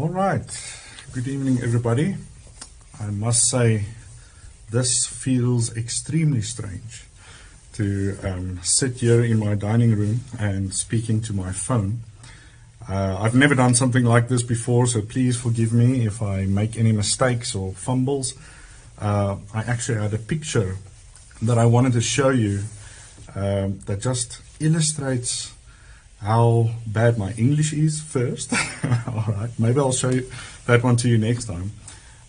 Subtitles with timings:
[0.00, 0.48] All right.
[1.12, 2.16] Good evening, everybody.
[2.98, 3.84] I must say,
[4.70, 7.04] this feels extremely strange
[7.74, 12.00] to um, sit here in my dining room and speaking to my phone.
[12.88, 16.78] Uh, I've never done something like this before, so please forgive me if I make
[16.78, 18.32] any mistakes or fumbles.
[18.98, 20.78] Uh, I actually had a picture
[21.42, 22.62] that I wanted to show you
[23.34, 25.52] um, that just illustrates
[26.22, 28.52] how bad my English is first.
[29.08, 30.30] All right, maybe I'll show you
[30.66, 31.72] that one to you next time.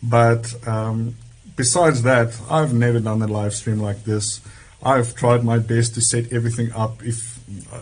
[0.02, 1.16] But um,
[1.55, 4.41] besides that, I've never done a live stream like this.
[4.82, 7.04] I've tried my best to set everything up.
[7.04, 7.40] If
[7.72, 7.80] uh,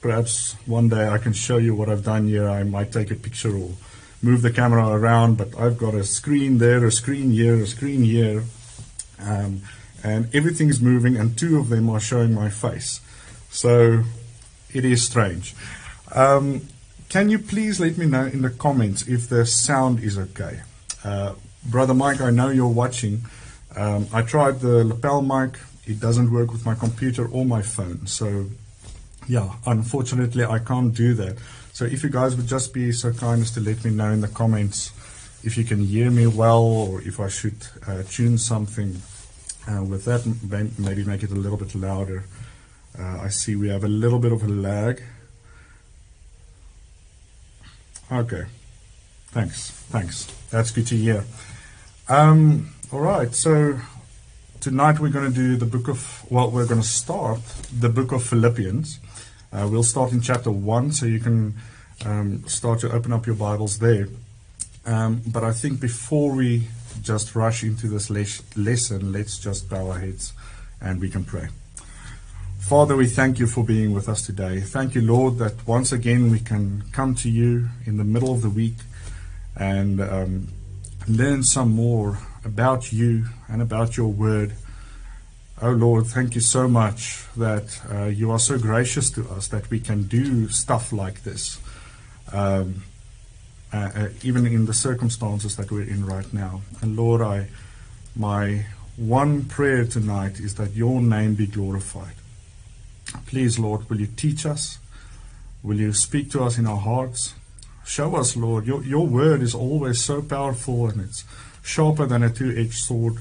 [0.00, 3.14] perhaps one day I can show you what I've done here, I might take a
[3.14, 3.70] picture or
[4.22, 5.38] move the camera around.
[5.38, 8.42] But I've got a screen there, a screen here, a screen here,
[9.20, 9.62] um,
[10.02, 13.00] and everything's moving, and two of them are showing my face.
[13.50, 14.02] So
[14.74, 15.54] it is strange.
[16.12, 16.68] Um,
[17.08, 20.60] can you please let me know in the comments if the sound is okay?
[21.04, 23.22] Uh, Brother Mike, I know you're watching.
[23.76, 25.58] Um, I tried the lapel mic.
[25.86, 28.06] It doesn't work with my computer or my phone.
[28.06, 28.46] So,
[29.28, 31.38] yeah, unfortunately, I can't do that.
[31.72, 34.20] So, if you guys would just be so kind as to let me know in
[34.20, 34.92] the comments
[35.44, 39.02] if you can hear me well or if I should uh, tune something
[39.70, 40.24] uh, with that,
[40.78, 42.24] maybe make it a little bit louder.
[42.98, 45.02] Uh, I see we have a little bit of a lag.
[48.10, 48.44] Okay.
[49.28, 49.70] Thanks.
[49.70, 50.26] Thanks.
[50.50, 51.24] That's good to hear.
[52.08, 53.34] Um, all right.
[53.34, 53.80] So
[54.60, 57.40] tonight we're going to do the book of, well, we're going to start
[57.72, 59.00] the book of Philippians.
[59.52, 61.54] Uh, we'll start in chapter 1, so you can
[62.04, 64.08] um, start to open up your Bibles there.
[64.86, 66.68] Um, but I think before we
[67.02, 70.32] just rush into this les- lesson, let's just bow our heads
[70.80, 71.48] and we can pray.
[72.64, 74.58] Father, we thank you for being with us today.
[74.58, 78.40] Thank you, Lord, that once again we can come to you in the middle of
[78.40, 78.76] the week
[79.54, 80.48] and um,
[81.06, 84.54] learn some more about you and about your word.
[85.60, 89.68] Oh, Lord, thank you so much that uh, you are so gracious to us that
[89.68, 91.60] we can do stuff like this,
[92.32, 92.82] um,
[93.74, 96.62] uh, uh, even in the circumstances that we're in right now.
[96.80, 97.48] And Lord, I,
[98.16, 98.64] my
[98.96, 102.14] one prayer tonight is that your name be glorified.
[103.26, 104.78] Please, Lord, will you teach us?
[105.62, 107.34] Will you speak to us in our hearts?
[107.84, 108.66] Show us, Lord.
[108.66, 111.24] Your, your word is always so powerful and it's
[111.62, 113.14] sharper than a two edged sword.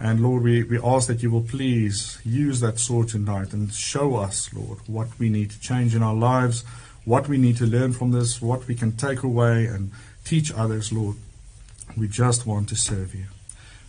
[0.00, 4.16] And Lord, we, we ask that you will please use that sword tonight and show
[4.16, 6.64] us, Lord, what we need to change in our lives,
[7.04, 9.92] what we need to learn from this, what we can take away and
[10.24, 11.16] teach others, Lord.
[11.96, 13.26] We just want to serve you.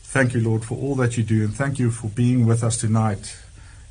[0.02, 2.78] Thank you, Lord, for all that you do, and thank you for being with us
[2.78, 3.38] tonight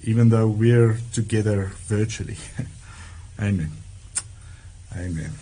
[0.05, 2.37] even though we're together virtually.
[3.41, 3.73] Amen.
[4.97, 5.33] Amen.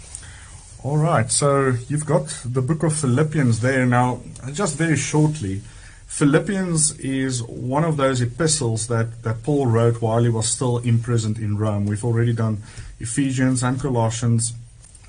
[0.83, 3.85] All right, so you've got the book of Philippians there.
[3.85, 4.21] Now,
[4.53, 5.61] just very shortly,
[6.07, 11.39] Philippians is one of those epistles that, that Paul wrote while he was still imprisoned
[11.39, 11.87] in Rome.
[11.87, 12.63] We've already done
[12.99, 14.55] Ephesians and Colossians,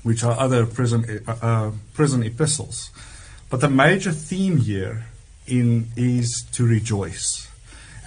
[0.02, 2.90] which are other prison, uh, uh, prison epistles.
[3.48, 5.06] But the major theme here
[5.46, 7.48] in is to rejoice.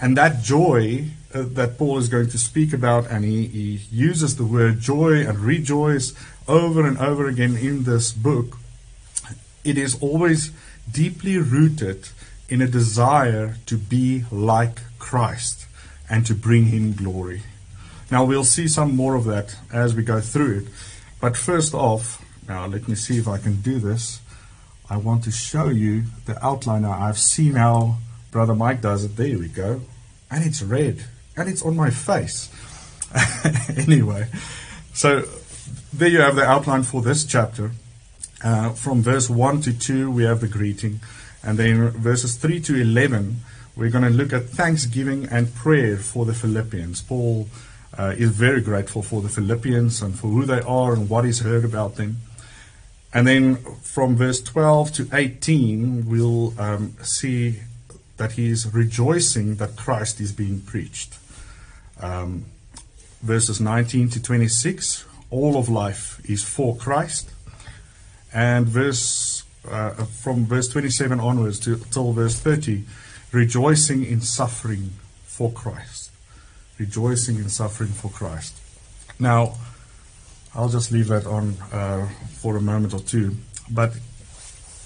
[0.00, 4.36] And that joy uh, that Paul is going to speak about, and he, he uses
[4.36, 6.12] the word joy and rejoice
[6.48, 8.58] over and over again in this book,
[9.64, 10.52] it is always
[10.90, 12.08] deeply rooted
[12.48, 15.66] in a desire to be like Christ
[16.08, 17.42] and to bring him glory.
[18.10, 20.66] Now, we'll see some more of that as we go through it.
[21.20, 24.20] But first off, now let me see if I can do this.
[24.88, 26.84] I want to show you the outline.
[26.84, 27.96] I've seen how
[28.30, 29.16] Brother Mike does it.
[29.16, 29.80] There we go.
[30.30, 31.04] And it's red
[31.36, 32.50] and it's on my face.
[33.76, 34.28] anyway,
[34.92, 35.22] so
[35.92, 37.72] there you have the outline for this chapter.
[38.42, 41.00] Uh, from verse 1 to 2, we have the greeting.
[41.42, 43.36] And then verses 3 to 11,
[43.76, 47.02] we're going to look at thanksgiving and prayer for the Philippians.
[47.02, 47.48] Paul
[47.96, 51.40] uh, is very grateful for the Philippians and for who they are and what he's
[51.40, 52.18] heard about them.
[53.14, 57.60] And then from verse 12 to 18, we'll um, see
[58.16, 61.15] that he is rejoicing that Christ is being preached.
[62.00, 62.46] Um,
[63.22, 67.30] verses 19 to 26, all of life is for Christ.
[68.32, 72.84] And verse uh, from verse 27 onwards to till verse 30,
[73.32, 74.90] rejoicing in suffering
[75.24, 76.10] for Christ.
[76.78, 78.54] Rejoicing in suffering for Christ.
[79.18, 79.54] Now,
[80.54, 82.08] I'll just leave that on uh,
[82.40, 83.36] for a moment or two.
[83.70, 83.92] But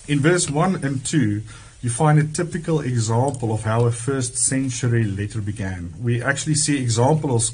[0.09, 1.43] in verse 1 and 2,
[1.83, 5.95] you find a typical example of how a first century letter began.
[6.03, 7.53] We actually see examples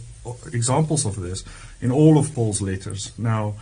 [0.52, 1.44] examples of this
[1.81, 3.12] in all of Paul's letters.
[3.17, 3.55] Now,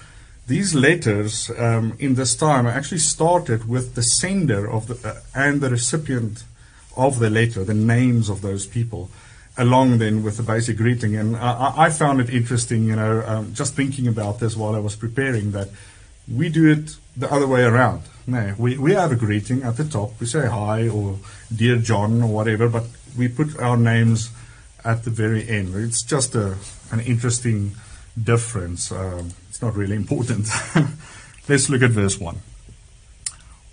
[0.47, 5.61] these letters um, in this time actually started with the sender of the, uh, and
[5.61, 6.45] the recipient
[6.97, 9.11] of the letter, the names of those people,
[9.59, 11.17] along then with the basic greeting.
[11.17, 14.79] And I, I found it interesting, you know, um, just thinking about this while I
[14.79, 15.69] was preparing that
[16.33, 18.03] we do it the other way around.
[18.27, 20.19] No, we, we have a greeting at the top.
[20.19, 21.19] We say hi or
[21.55, 22.85] dear John or whatever, but
[23.17, 24.31] we put our names
[24.85, 25.75] at the very end.
[25.75, 26.57] It's just a,
[26.91, 27.73] an interesting
[28.21, 28.91] difference.
[28.91, 30.49] Um, it's not really important.
[31.49, 32.39] Let's look at verse 1.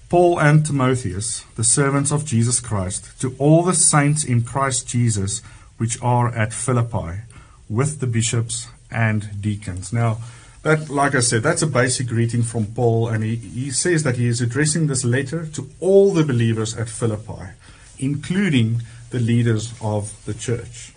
[0.09, 5.41] Paul and Timotheus, the servants of Jesus Christ, to all the saints in Christ Jesus
[5.77, 7.21] which are at Philippi,
[7.69, 9.93] with the bishops and deacons.
[9.93, 10.19] Now,
[10.63, 14.17] that, like I said, that's a basic greeting from Paul, and he, he says that
[14.17, 17.53] he is addressing this letter to all the believers at Philippi,
[17.97, 20.93] including the leaders of the church.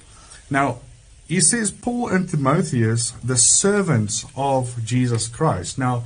[0.51, 0.81] Now,
[1.27, 5.79] he says Paul and Timotheus, the servants of Jesus Christ.
[5.79, 6.05] Now,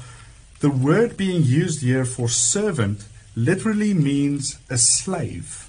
[0.60, 5.69] the word being used here for servant literally means a slave.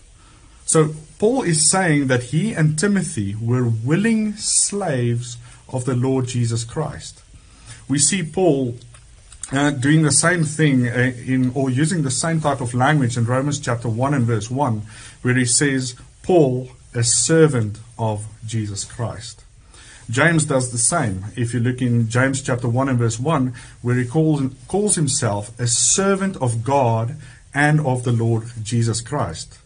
[0.65, 5.38] So, Paul is saying that he and Timothy were willing slaves
[5.68, 7.24] of the Lord Jesus Christ.
[7.89, 8.75] We see Paul
[9.51, 13.25] uh, doing the same thing uh, in or using the same type of language in
[13.25, 14.83] Romans chapter 1 and verse 1,
[15.24, 19.44] where he says, Paul, a servant of Jesus Christ.
[20.07, 21.25] James does the same.
[21.36, 25.59] If you look in James chapter 1 and verse 1, where he calls, calls himself
[25.59, 27.15] a servant of God
[27.56, 29.57] and of the Lord Jesus Christ.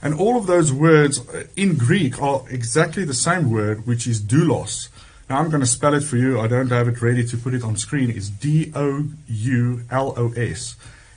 [0.00, 1.20] And all of those words
[1.56, 4.88] in Greek are exactly the same word, which is doulos.
[5.32, 6.38] Now I'm going to spell it for you.
[6.38, 8.10] I don't have it ready to put it on screen.
[8.10, 10.76] It's D O U L O S.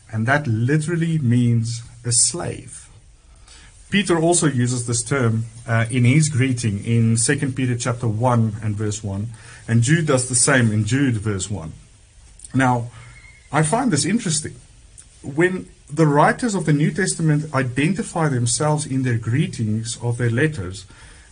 [0.10, 2.88] And that literally means a slave.
[3.90, 8.78] Peter also uses this term uh, in his greeting in 2 Peter chapter 1 and
[8.78, 9.28] verse 1,
[9.68, 11.74] and Jude does the same in Jude verse 1.
[12.54, 12.92] Now,
[13.52, 14.56] I find this interesting.
[15.24, 20.86] When the writers of the New Testament identify themselves in their greetings of their letters,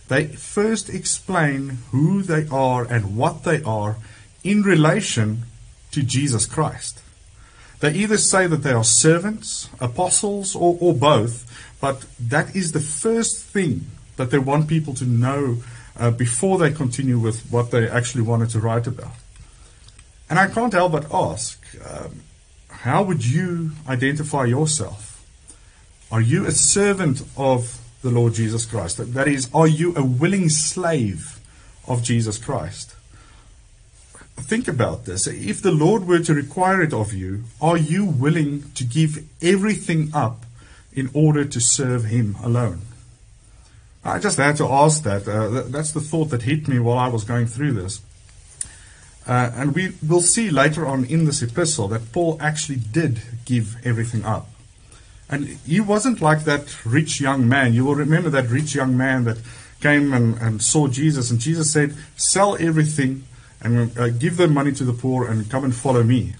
[0.08, 3.96] they first explain who they are and what they are
[4.42, 5.44] in relation
[5.92, 7.00] to Jesus Christ.
[7.80, 11.44] They either say that they are servants, apostles, or, or both,
[11.80, 13.86] but that is the first thing
[14.16, 15.62] that they want people to know
[15.98, 19.12] uh, before they continue with what they actually wanted to write about.
[20.30, 22.22] And I can't help but ask um,
[22.68, 25.24] how would you identify yourself?
[26.10, 28.98] Are you a servant of the Lord Jesus Christ?
[29.14, 31.40] That is, are you a willing slave
[31.88, 32.94] of Jesus Christ?
[34.36, 35.26] Think about this.
[35.26, 40.10] If the Lord were to require it of you, are you willing to give everything
[40.12, 40.44] up
[40.92, 42.82] in order to serve Him alone?
[44.04, 45.26] I just had to ask that.
[45.26, 48.02] Uh, that's the thought that hit me while I was going through this.
[49.26, 53.76] Uh, and we will see later on in this epistle that Paul actually did give
[53.86, 54.48] everything up.
[55.34, 57.74] And he wasn't like that rich young man.
[57.74, 59.38] You will remember that rich young man that
[59.80, 63.24] came and, and saw Jesus, and Jesus said, Sell everything
[63.60, 66.34] and uh, give the money to the poor and come and follow me.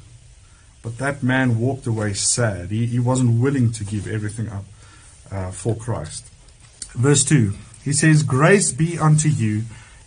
[0.80, 2.70] But that man walked away sad.
[2.70, 4.64] He, he wasn't willing to give everything up
[5.28, 6.30] uh, for Christ.
[6.92, 7.52] Verse 2
[7.82, 9.62] He says, Grace be unto you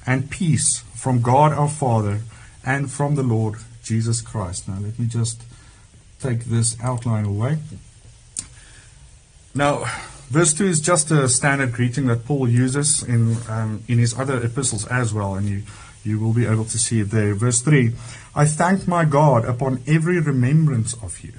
[0.06, 2.22] and peace from God our Father
[2.66, 4.70] and from the Lord Jesus Christ.
[4.70, 5.44] Now, let me just
[6.22, 7.58] take this outline away.
[9.58, 9.86] Now,
[10.30, 14.38] verse 2 is just a standard greeting that Paul uses in, um, in his other
[14.38, 15.64] epistles as well, and you,
[16.04, 17.34] you will be able to see it there.
[17.34, 17.94] Verse 3
[18.36, 21.34] I thank my God upon every remembrance of you.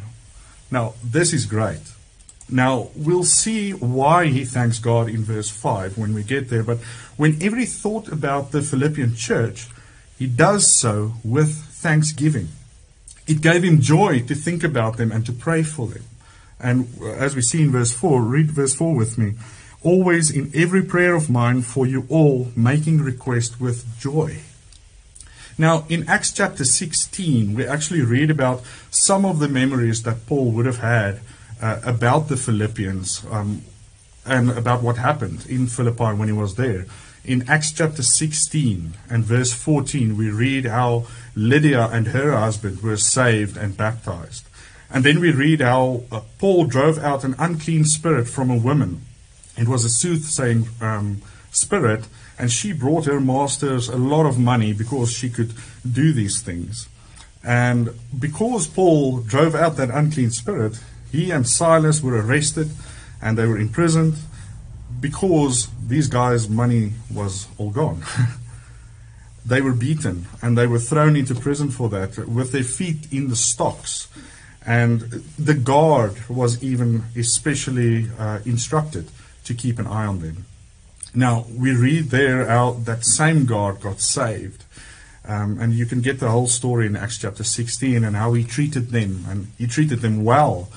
[0.69, 1.93] Now, this is great.
[2.51, 6.79] Now, we'll see why he thanks God in verse 5 when we get there, but
[7.17, 9.69] whenever he thought about the Philippian church,
[10.19, 12.49] he does so with thanksgiving.
[13.29, 16.03] It gave him joy to think about them and to pray for them.
[16.61, 19.35] And as we see in verse 4, read verse 4 with me.
[19.83, 24.39] Always in every prayer of mine for you all, making request with joy.
[25.57, 30.53] Now, in Acts chapter 16, we actually read about some of the memories that Paul
[30.53, 31.21] would have had
[31.61, 33.63] uh, about the Philippians um,
[34.25, 36.87] and about what happened in Philippi when he was there.
[37.25, 42.97] In Acts chapter 16 and verse 14, we read how Lydia and her husband were
[42.97, 44.48] saved and baptized.
[44.91, 49.03] And then we read how uh, Paul drove out an unclean spirit from a woman.
[49.57, 52.07] It was a soothsaying um, spirit,
[52.39, 55.53] and she brought her masters a lot of money because she could
[55.91, 56.89] do these things.
[57.45, 60.81] And because Paul drove out that unclean spirit,
[61.11, 62.71] he and Silas were arrested
[63.23, 64.15] and they were imprisoned
[65.01, 68.03] because these guys' money was all gone.
[69.47, 73.29] they were beaten and they were thrown into prison for that with their feet in
[73.29, 74.09] the stocks.
[74.69, 75.01] And
[75.39, 79.09] the guard was even especially uh, instructed
[79.45, 80.45] to keep an eye on them.
[81.15, 84.65] Now, we read there out that same guard got saved.
[85.25, 88.45] Um, and you can get the whole story in Acts chapter 16 and how he
[88.45, 89.25] treated them.
[89.27, 90.69] And he treated them well.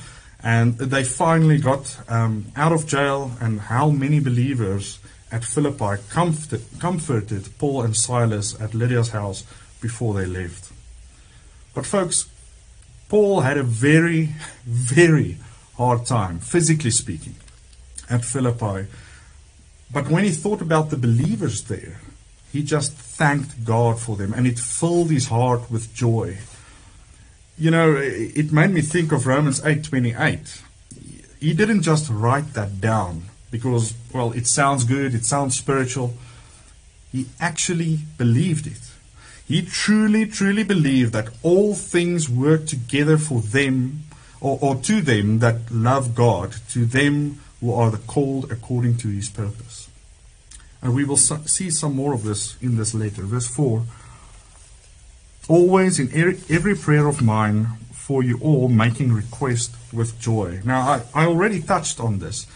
[0.42, 5.00] And they finally got um, out of jail, and how many believers
[5.34, 9.44] at Philippi comforted, comforted Paul and Silas at Lydia's house
[9.82, 10.72] before they left.
[11.74, 12.31] But, folks,
[13.12, 14.30] Paul had a very,
[14.66, 15.36] very
[15.76, 17.36] hard time, physically speaking,
[18.10, 18.88] at Philippi.
[19.92, 22.00] But when he thought about the believers there,
[22.54, 26.38] he just thanked God for them, and it filled his heart with joy.
[27.58, 30.62] You know, it made me think of Romans 8:28.
[31.42, 36.16] He didn't just write that down because, well, it sounds good, it sounds spiritual.
[37.12, 38.91] He actually believed it.
[39.52, 44.04] He truly, truly believed that all things work together for them
[44.40, 49.10] or, or to them that love God, to them who are the called according to
[49.10, 49.90] his purpose.
[50.82, 53.24] And we will see some more of this in this letter.
[53.24, 53.84] Verse 4
[55.50, 56.10] Always in
[56.50, 60.62] every prayer of mine for you all, making request with joy.
[60.64, 62.48] Now, I, I already touched on this.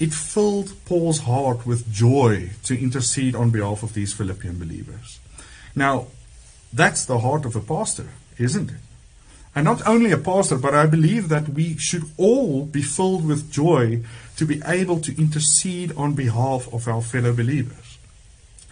[0.00, 5.20] It filled Paul's heart with joy to intercede on behalf of these Philippian believers.
[5.76, 6.08] Now,
[6.72, 8.76] that's the heart of a pastor, isn't it?
[9.54, 13.52] And not only a pastor, but I believe that we should all be filled with
[13.52, 14.02] joy
[14.36, 17.98] to be able to intercede on behalf of our fellow believers.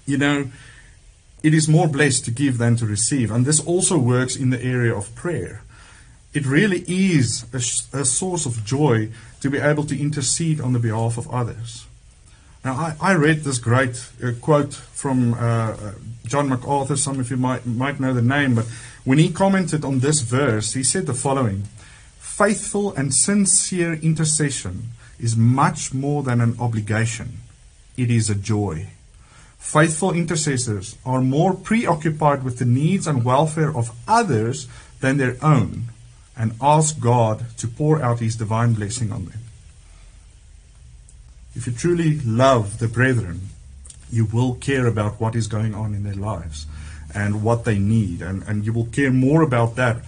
[0.07, 0.51] You know,
[1.43, 3.31] it is more blessed to give than to receive.
[3.31, 5.63] And this also works in the area of prayer.
[6.33, 10.79] It really is a, a source of joy to be able to intercede on the
[10.79, 11.87] behalf of others.
[12.65, 15.93] Now, I, I read this great uh, quote from uh, uh
[16.27, 16.97] John MacArthur.
[16.97, 18.67] Some of you might, might know the name, but
[19.05, 21.65] when he commented on this verse, he said the following
[22.19, 27.39] Faithful and sincere intercession is much more than an obligation,
[27.97, 28.89] it is a joy.
[29.59, 34.67] Faithful intercessors are more preoccupied with the needs and welfare of others
[35.01, 35.85] than their own
[36.37, 39.41] and ask God to pour out His divine blessing on them.
[41.55, 43.49] If you truly love the brethren,
[44.11, 46.67] you will care about what is going on in their lives
[47.15, 49.99] and what they need, and, and you will care more about that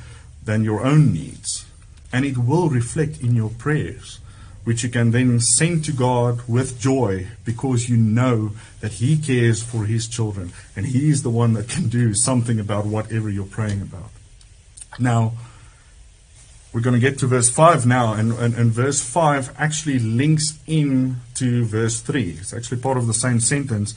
[0.44, 1.66] than your own needs.
[2.12, 4.20] And it will reflect in your prayers,
[4.64, 9.62] which you can then send to God with joy because you know that He cares
[9.62, 13.44] for His children and He is the one that can do something about whatever you're
[13.44, 14.10] praying about.
[14.98, 15.32] Now,
[16.72, 20.58] we're going to get to verse 5 now, and, and, and, verse 5 actually links
[20.66, 22.36] in to verse 3.
[22.40, 23.94] It's actually part of the same sentence.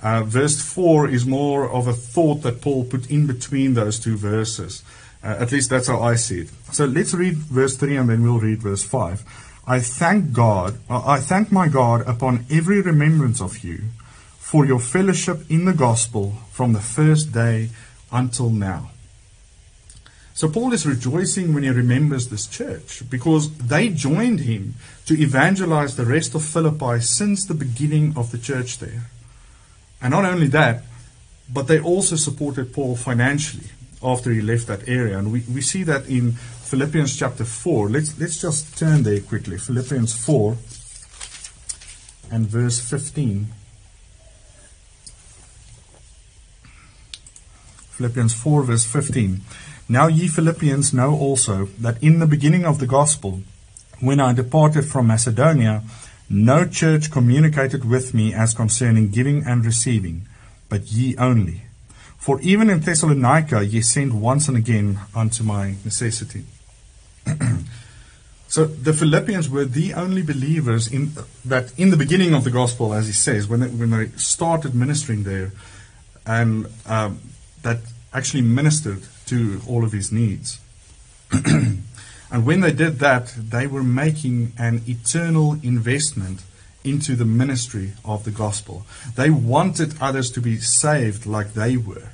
[0.00, 4.16] Uh, verse 4 is more of a thought that Paul put in between those two
[4.16, 4.84] verses.
[5.22, 6.50] Uh, at least that's how I see it.
[6.72, 9.24] So let's read verse 3 and then we'll read verse 5.
[9.66, 13.80] I thank God, uh, I thank my God upon every remembrance of you
[14.38, 17.70] for your fellowship in the gospel from the first day
[18.12, 18.91] until now.
[20.34, 24.74] So Paul is rejoicing when he remembers this church because they joined him
[25.06, 29.10] to evangelize the rest of Philippi since the beginning of the church there.
[30.00, 30.84] And not only that,
[31.52, 33.70] but they also supported Paul financially
[34.02, 35.18] after he left that area.
[35.18, 37.90] And we, we see that in Philippians chapter 4.
[37.90, 39.58] Let's, let's just turn there quickly.
[39.58, 40.56] Philippians 4
[42.30, 43.46] and verse 15.
[47.90, 49.42] Philippians 4, verse 15.
[49.88, 53.42] Now ye Philippians know also that in the beginning of the gospel,
[54.00, 55.82] when I departed from Macedonia,
[56.28, 60.22] no church communicated with me as concerning giving and receiving,
[60.68, 61.62] but ye only.
[62.16, 66.44] For even in Thessalonica ye sent once and again unto my necessity.
[68.48, 71.12] so the Philippians were the only believers in
[71.44, 74.74] that in the beginning of the gospel, as he says, when they, when they started
[74.74, 75.52] ministering there,
[76.24, 77.20] and um,
[77.62, 77.78] that
[78.14, 80.60] actually ministered to all of his needs.
[81.32, 86.40] and when they did that, they were making an eternal investment
[86.84, 88.84] into the ministry of the gospel.
[89.14, 92.10] They wanted others to be saved like they were.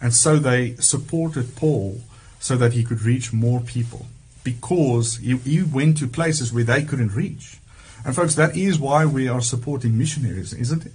[0.00, 2.00] And so they supported Paul
[2.40, 4.06] so that he could reach more people
[4.44, 7.58] because he, he went to places where they couldn't reach.
[8.04, 10.92] And folks, that is why we are supporting missionaries, isn't it?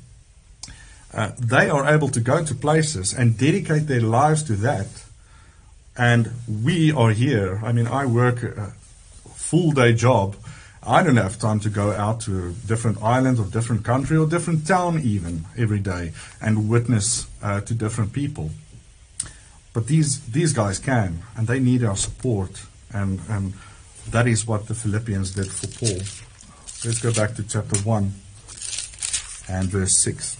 [1.13, 4.87] Uh, they are able to go to places and dedicate their lives to that
[5.97, 7.61] and we are here.
[7.63, 8.73] I mean, I work a
[9.35, 10.35] full day job,
[10.85, 14.67] I don't have time to go out to different island or different country or different
[14.67, 18.49] town even every day and witness uh, to different people.
[19.71, 23.53] But these these guys can, and they need our support, and and
[24.11, 25.99] that is what the Philippians did for Paul.
[26.85, 28.13] Let's go back to chapter one
[29.49, 30.37] and verse six.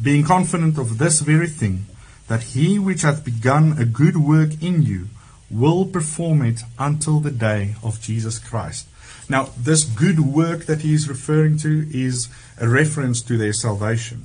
[0.00, 1.86] Being confident of this very thing,
[2.28, 5.08] that he which hath begun a good work in you
[5.50, 8.86] will perform it until the day of Jesus Christ.
[9.28, 12.28] Now, this good work that he is referring to is
[12.60, 14.24] a reference to their salvation.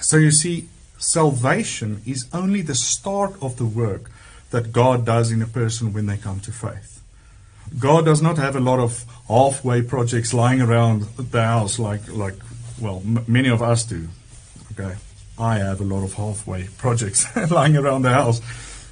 [0.00, 4.10] So you see, salvation is only the start of the work
[4.50, 7.02] that God does in a person when they come to faith.
[7.78, 12.34] God does not have a lot of halfway projects lying around the house like, like
[12.80, 14.08] well, m- many of us do.
[14.72, 14.96] Okay,
[15.38, 18.40] I have a lot of halfway projects lying around the house.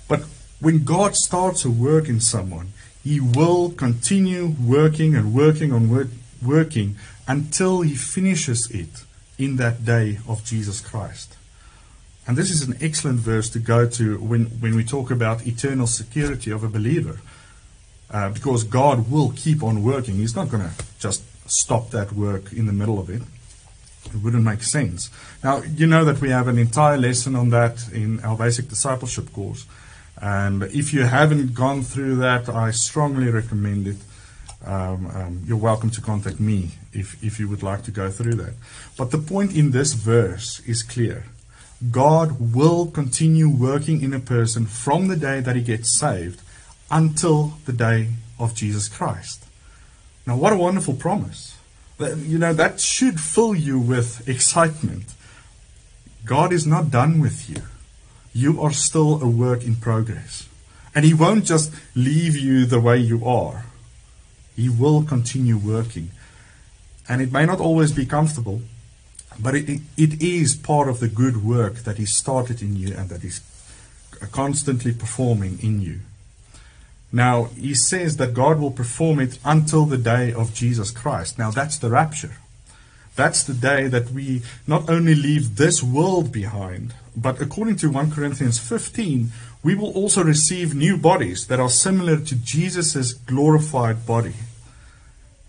[0.09, 0.25] But
[0.61, 6.09] when God starts a work in someone, he will continue working and working on work,
[6.45, 9.05] working until he finishes it
[9.39, 11.37] in that day of Jesus Christ.
[12.27, 15.87] And this is an excellent verse to go to when, when we talk about eternal
[15.87, 17.21] security of a believer.
[18.11, 20.17] Uh, because God will keep on working.
[20.17, 23.23] He's not going to just stop that work in the middle of it.
[24.07, 25.11] It wouldn't make sense.
[25.45, 29.33] Now, you know that we have an entire lesson on that in our basic discipleship
[29.33, 29.67] course.
[30.21, 33.97] And if you haven't gone through that, I strongly recommend it.
[34.65, 38.35] Um, um, you're welcome to contact me if, if you would like to go through
[38.35, 38.55] that.
[38.99, 41.25] But the point in this verse is clear.
[41.91, 46.43] God will continue working in a person from the day that he gets saved
[46.91, 49.47] until the day of Jesus Christ.
[50.27, 51.50] Now, what a wonderful promise.
[52.01, 55.15] You know, that should fill you with excitement.
[56.25, 57.63] God is not done with you
[58.33, 60.49] you are still a work in progress.
[60.95, 63.67] And He won't just leave you the way you are,
[64.57, 66.11] He will continue working.
[67.09, 68.63] And it may not always be comfortable,
[69.39, 73.09] but it, it is part of the good work that He started in you and
[73.09, 73.41] that He's
[74.33, 76.01] constantly performing in you.
[77.13, 81.39] Now, He says that God will perform it until the day of Jesus Christ.
[81.39, 82.37] Now, that's the rapture.
[83.17, 88.13] That's the day that we not only leave this world behind, but according to 1
[88.13, 94.35] Corinthians 15, we will also receive new bodies that are similar to Jesus' glorified body.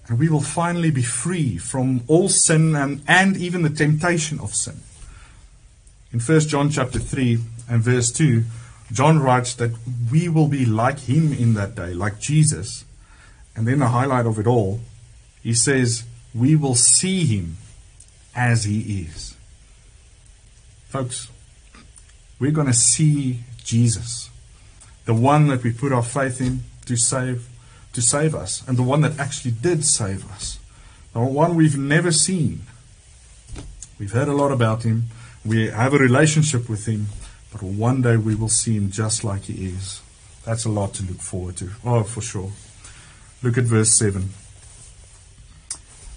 [0.08, 4.54] And we will finally be free from all sin and, and even the temptation of
[4.54, 4.82] sin.
[6.12, 8.44] In 1 John chapter 3 and verse 2,
[8.92, 9.72] John writes that
[10.12, 12.84] we will be like him in that day, like Jesus.
[13.56, 14.82] And then the highlight of it all,
[15.42, 17.58] he says, we will see him
[18.36, 19.36] as he is.
[20.88, 21.30] Folks,
[22.40, 24.30] we're going to see Jesus,
[25.06, 27.48] the one that we put our faith in to save,
[27.94, 30.60] to save us, and the one that actually did save us,
[31.14, 32.64] the one we've never seen.
[34.00, 35.06] We've heard a lot about him.
[35.46, 37.08] We have a relationship with him,
[37.52, 40.02] but one day we will see him just like he is.
[40.46, 41.70] That's a lot to look forward to.
[41.86, 42.52] Oh, for sure.
[43.44, 44.30] Look at verse 7.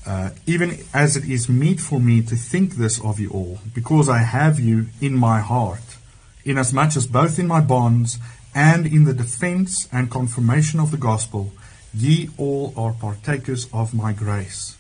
[0.07, 4.09] Uh, even as it is meet for me to think this of you all, because
[4.09, 5.97] I have you in my heart,
[6.45, 8.19] inasmuch as both in my bonds
[8.55, 11.53] and in the defense and confirmation of the gospel,
[11.95, 14.77] ye all are partakers of my grace.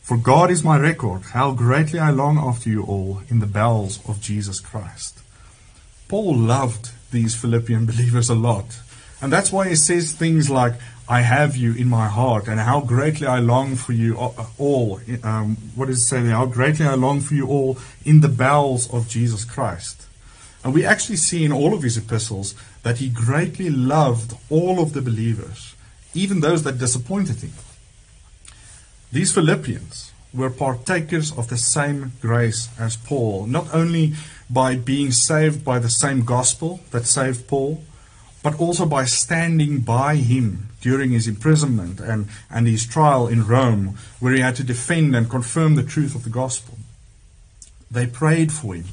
[0.00, 3.98] For God is my record, how greatly I long after you all in the bowels
[4.08, 5.23] of Jesus Christ.
[6.08, 8.80] Paul loved these Philippian believers a lot.
[9.20, 10.74] And that's why he says things like,
[11.08, 15.00] I have you in my heart, and how greatly I long for you all.
[15.22, 16.32] Um, what does it say there?
[16.32, 20.06] How greatly I long for you all in the bowels of Jesus Christ.
[20.62, 24.94] And we actually see in all of his epistles that he greatly loved all of
[24.94, 25.74] the believers,
[26.14, 27.52] even those that disappointed him.
[29.12, 34.14] These Philippians were partakers of the same grace as Paul, not only
[34.50, 37.82] by being saved by the same gospel that saved Paul,
[38.42, 43.96] but also by standing by him during his imprisonment and, and his trial in Rome,
[44.20, 46.76] where he had to defend and confirm the truth of the gospel.
[47.90, 48.84] They prayed for him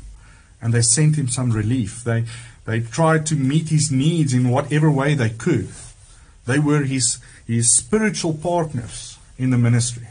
[0.61, 2.03] and they sent him some relief.
[2.03, 2.25] They,
[2.65, 5.69] they tried to meet his needs in whatever way they could.
[6.45, 10.07] They were his, his spiritual partners in the ministry.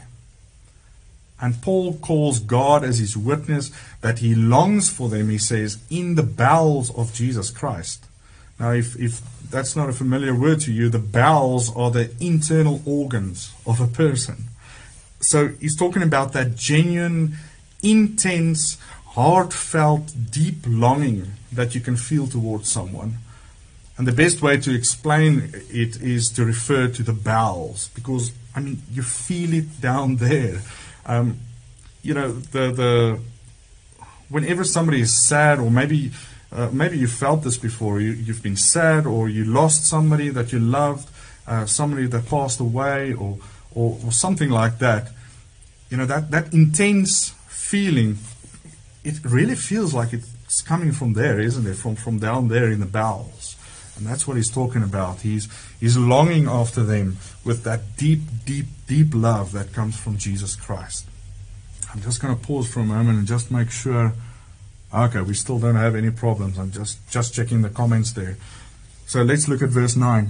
[1.41, 6.15] And Paul calls God as his witness that he longs for them, he says, in
[6.15, 8.05] the bowels of Jesus Christ.
[8.59, 12.81] Now, if, if that's not a familiar word to you, the bowels are the internal
[12.85, 14.49] organs of a person.
[15.19, 17.37] So he's talking about that genuine,
[17.81, 18.77] intense,
[19.07, 23.15] heartfelt, deep longing that you can feel towards someone.
[23.97, 28.59] And the best way to explain it is to refer to the bowels, because I
[28.59, 30.61] mean, you feel it down there.
[31.05, 31.39] Um,
[32.03, 33.19] you know, the the
[34.29, 36.11] whenever somebody is sad, or maybe
[36.51, 37.99] uh, maybe you felt this before.
[37.99, 41.09] You, you've been sad, or you lost somebody that you loved,
[41.47, 43.37] uh, somebody that passed away, or,
[43.73, 45.11] or or something like that.
[45.89, 48.17] You know that that intense feeling.
[49.03, 51.75] It really feels like it's coming from there, isn't it?
[51.75, 53.55] From from down there in the bowels.
[54.01, 55.21] And that's what he's talking about.
[55.21, 55.47] He's,
[55.79, 61.05] he's longing after them with that deep, deep, deep love that comes from Jesus Christ.
[61.93, 64.11] I'm just going to pause for a moment and just make sure.
[64.93, 66.59] Okay, we still don't have any problems.
[66.59, 68.35] I'm just, just checking the comments there.
[69.07, 70.29] So let's look at verse 9.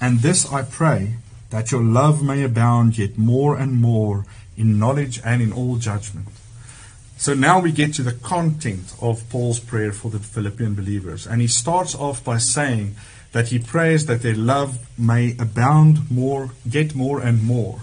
[0.00, 1.16] And this I pray,
[1.50, 4.24] that your love may abound yet more and more
[4.56, 6.28] in knowledge and in all judgment
[7.20, 11.26] so now we get to the content of Paul's prayer for the Philippian believers.
[11.26, 12.96] And he starts off by saying
[13.32, 17.80] that he prays that their love may abound more, get more and more.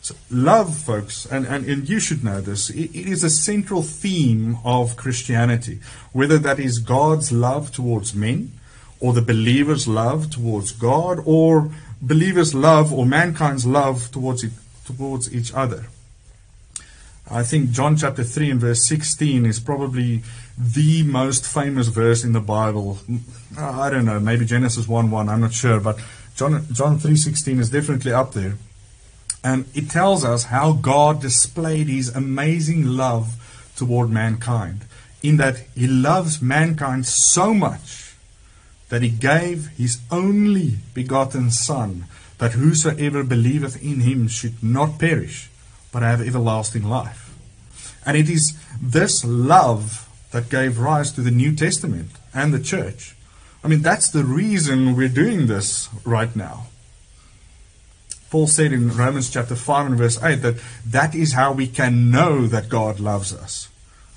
[0.00, 3.82] So love, folks, and, and, and you should know this, it, it is a central
[3.82, 5.80] theme of Christianity.
[6.12, 8.52] Whether that is God's love towards men,
[9.00, 14.52] or the believer's love towards God, or believers' love or mankind's love towards, it,
[14.84, 15.86] towards each other.
[17.30, 20.22] I think John chapter 3 and verse 16 is probably
[20.56, 22.98] the most famous verse in the Bible.
[23.56, 25.98] I don't know, maybe Genesis 1 1, I'm not sure, but
[26.36, 28.56] John, John 3.16 is definitely up there.
[29.44, 33.34] And it tells us how God displayed his amazing love
[33.76, 34.84] toward mankind,
[35.22, 38.14] in that he loves mankind so much
[38.88, 42.06] that he gave his only begotten Son,
[42.38, 45.50] that whosoever believeth in him should not perish,
[45.92, 47.34] but I have everlasting life.
[48.04, 53.16] And it is this love that gave rise to the New Testament and the church.
[53.62, 56.66] I mean, that's the reason we're doing this right now.
[58.30, 62.10] Paul said in Romans chapter 5 and verse 8 that that is how we can
[62.10, 63.68] know that God loves us.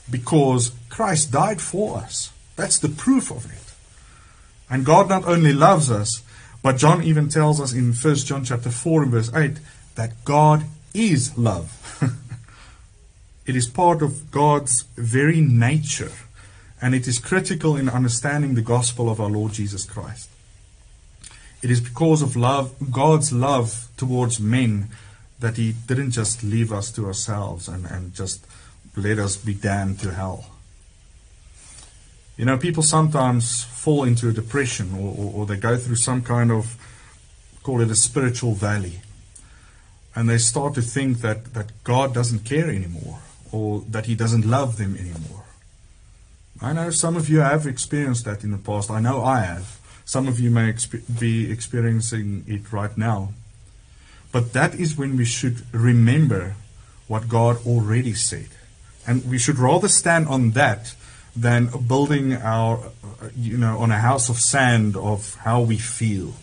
[0.10, 2.34] Because Christ died for us.
[2.58, 3.74] That's the proof of it.
[4.70, 6.24] And God not only loves us,
[6.62, 9.58] but John even tells us in 1 John chapter 4 and verse 8
[9.96, 11.78] that God is love.
[13.46, 16.12] it is part of God's very nature,
[16.82, 20.30] and it is critical in understanding the gospel of our Lord Jesus Christ.
[21.62, 24.90] It is because of love, God's love towards men,
[25.40, 28.46] that He didn't just leave us to ourselves and, and just
[28.96, 30.46] let us be damned to hell.
[32.38, 36.24] You know, people sometimes fall into a depression or, or, or they go through some
[36.24, 36.76] kind of,
[37.62, 39.02] call it a spiritual valley
[40.16, 43.20] and they start to think that, that God doesn't care anymore
[43.52, 45.46] or that He doesn't love them anymore.
[46.62, 48.92] I know some of you have experienced that in the past.
[48.92, 49.80] I know I have.
[50.06, 53.30] Some of you may exp- be experiencing it right now.
[54.32, 56.56] But that is when we should remember
[57.08, 58.50] what God already said.
[59.08, 60.94] And we should rather stand on that
[61.36, 66.34] than building our, uh, you know, on a house of sand of how we feel.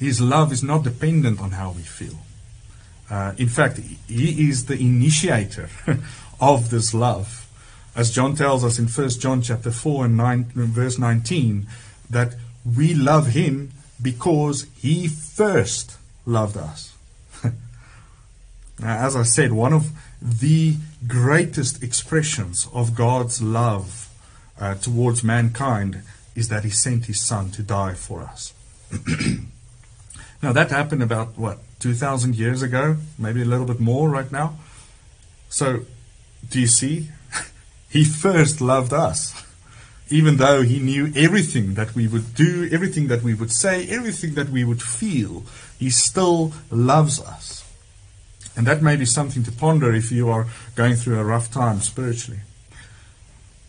[0.00, 2.18] His love is not dependent on how we feel.
[3.10, 5.68] Uh, in fact, He is the initiator
[6.40, 7.46] of this love.
[7.94, 11.66] As John tells us in 1 John chapter 4 and 9, verse 19,
[12.08, 12.34] that
[12.64, 16.96] we love Him because He first loved us.
[17.44, 17.52] now,
[19.04, 19.90] as I said, one of
[20.22, 24.08] the greatest expressions of God's love
[24.58, 26.00] uh, towards mankind
[26.34, 28.54] is that He sent His Son to die for us.
[30.42, 32.96] Now, that happened about, what, 2,000 years ago?
[33.18, 34.56] Maybe a little bit more right now?
[35.50, 35.80] So,
[36.48, 37.10] do you see?
[37.90, 39.34] he first loved us.
[40.08, 44.34] Even though he knew everything that we would do, everything that we would say, everything
[44.34, 45.44] that we would feel,
[45.78, 47.64] he still loves us.
[48.56, 51.80] And that may be something to ponder if you are going through a rough time
[51.80, 52.40] spiritually.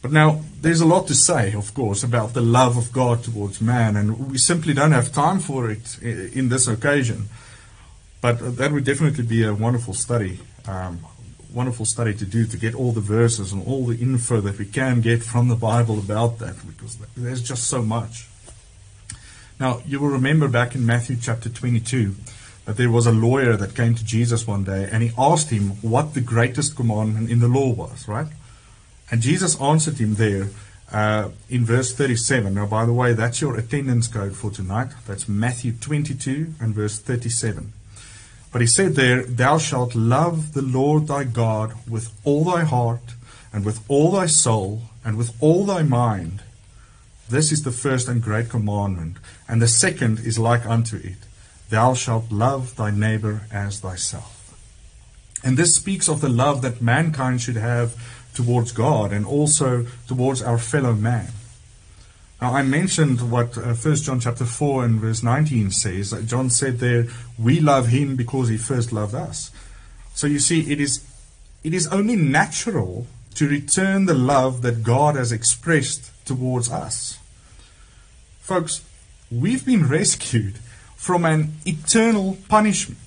[0.02, 3.62] But now, there's a lot to say, of course, about the love of God towards
[3.62, 7.30] man, and we simply don't have time for it in this occasion.
[8.20, 11.02] But that would definitely be a wonderful study, um,
[11.54, 14.66] wonderful study to do to get all the verses and all the info that we
[14.66, 18.28] can get from the Bible about that, because there's just so much.
[19.60, 22.16] Now, you will remember back in Matthew chapter 22
[22.66, 25.72] that there was a lawyer that came to Jesus one day, and he asked him
[25.82, 28.28] what the greatest commandment in the law was, right?
[29.12, 30.48] And Jesus answered him there
[30.92, 32.54] uh, in verse 37.
[32.54, 34.90] Now, by the way, that's your attendance code for tonight.
[35.06, 37.74] That's Matthew 22 and verse 37.
[38.52, 43.16] But he said there, Thou shalt love the Lord thy God with all thy heart,
[43.54, 46.42] and with all thy soul, and with all thy mind.
[47.30, 49.18] This is the first and great commandment.
[49.48, 51.18] And the second is like unto it.
[51.70, 54.38] Thou shalt love thy neighbor as thyself.
[55.44, 57.96] And this speaks of the love that mankind should have
[58.34, 61.32] towards God and also towards our fellow man.
[62.42, 66.12] Now, I mentioned what uh, 1 John chapter 4 and verse 19 says.
[66.26, 69.52] John said there, We love him because he first loved us.
[70.16, 71.06] So you see, it is,
[71.64, 77.20] it is only natural to return the love that God has expressed towards us.
[78.40, 78.84] Folks,
[79.30, 80.58] we've been rescued
[80.96, 82.98] from an eternal punishment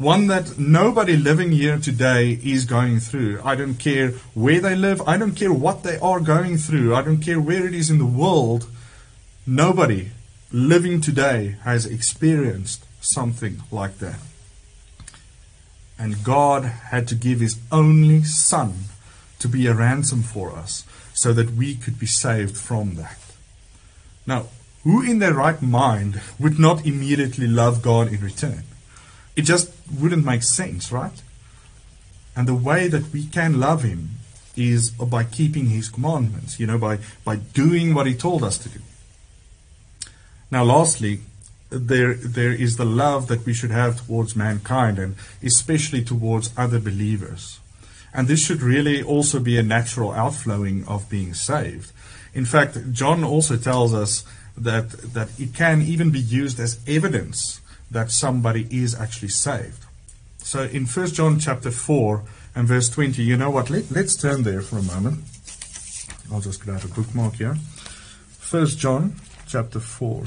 [0.00, 3.38] one that nobody living here today is going through.
[3.44, 7.02] I don't care where they live, I don't care what they are going through, I
[7.02, 8.66] don't care where it is in the world.
[9.46, 10.12] Nobody
[10.50, 14.20] living today has experienced something like that.
[15.98, 18.84] And God had to give His only Son
[19.38, 23.18] to be a ransom for us so that we could be saved from that.
[24.26, 24.46] Now,
[24.82, 28.62] who in their right mind would not immediately love God in return?
[29.40, 31.22] It just wouldn't make sense, right?
[32.36, 34.10] And the way that we can love him
[34.54, 38.68] is by keeping his commandments, you know, by, by doing what he told us to
[38.68, 38.80] do.
[40.50, 41.20] Now, lastly,
[41.70, 46.78] there, there is the love that we should have towards mankind and especially towards other
[46.78, 47.60] believers.
[48.12, 51.92] And this should really also be a natural outflowing of being saved.
[52.34, 54.22] In fact, John also tells us
[54.58, 57.59] that, that it can even be used as evidence
[57.90, 59.84] that somebody is actually saved.
[60.38, 62.22] So in 1 John chapter 4
[62.54, 63.70] and verse 20, you know what?
[63.70, 65.24] Let, let's turn there for a moment.
[66.32, 67.56] I'll just grab a bookmark here.
[68.50, 69.14] 1 John
[69.46, 70.24] chapter 4.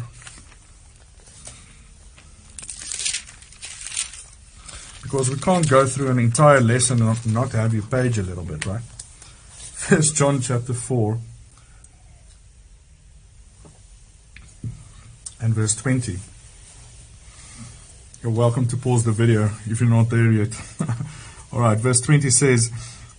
[5.04, 8.44] Because we can't go through an entire lesson and not have you page a little
[8.44, 8.82] bit, right?
[9.90, 11.18] 1 John chapter 4
[15.42, 16.20] and verse 20.
[18.24, 20.56] You're welcome to pause the video if you're not there yet.
[21.52, 22.72] All right, verse 20 says,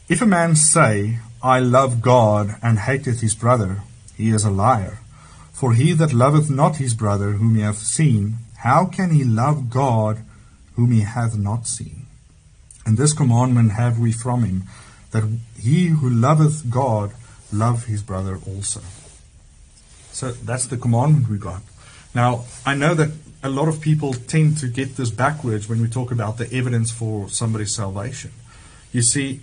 [0.09, 3.83] If a man say, I love God, and hateth his brother,
[4.17, 5.01] he is a liar.
[5.53, 9.69] For he that loveth not his brother whom he hath seen, how can he love
[9.69, 10.25] God
[10.75, 12.07] whom he hath not seen?
[12.87, 14.63] And this commandment have we from him,
[15.11, 15.25] that
[15.61, 17.13] he who loveth God
[17.53, 18.81] love his brother also.
[20.13, 21.61] So that's the commandment we got.
[22.15, 23.11] Now, I know that
[23.45, 26.91] a lot of people tend to get this backwards when we talk about the evidence
[26.91, 28.31] for somebody's salvation.
[28.91, 29.41] You see,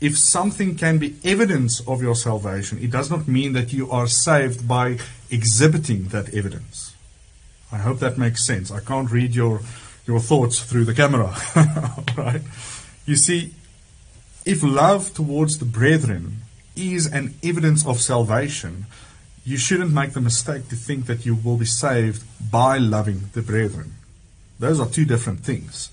[0.00, 4.06] if something can be evidence of your salvation, it does not mean that you are
[4.06, 4.98] saved by
[5.30, 6.94] exhibiting that evidence.
[7.70, 8.70] I hope that makes sense.
[8.70, 9.60] I can't read your,
[10.06, 11.36] your thoughts through the camera.
[12.16, 12.40] right?
[13.04, 13.52] You see,
[14.46, 16.38] if love towards the brethren
[16.74, 18.86] is an evidence of salvation,
[19.46, 23.40] you shouldn't make the mistake to think that you will be saved by loving the
[23.40, 23.94] brethren.
[24.58, 25.90] Those are two different things.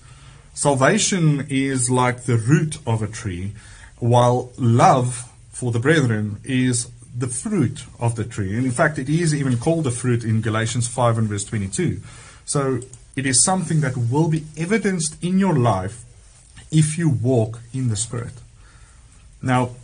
[0.54, 3.52] Salvation is like the root of a tree,
[4.00, 8.56] while love for the brethren is the fruit of the tree.
[8.56, 12.00] And in fact, it is even called the fruit in Galatians 5 and verse 22.
[12.44, 12.80] So
[13.14, 16.02] it is something that will be evidenced in your life
[16.72, 18.34] if you walk in the Spirit.
[19.40, 19.76] Now,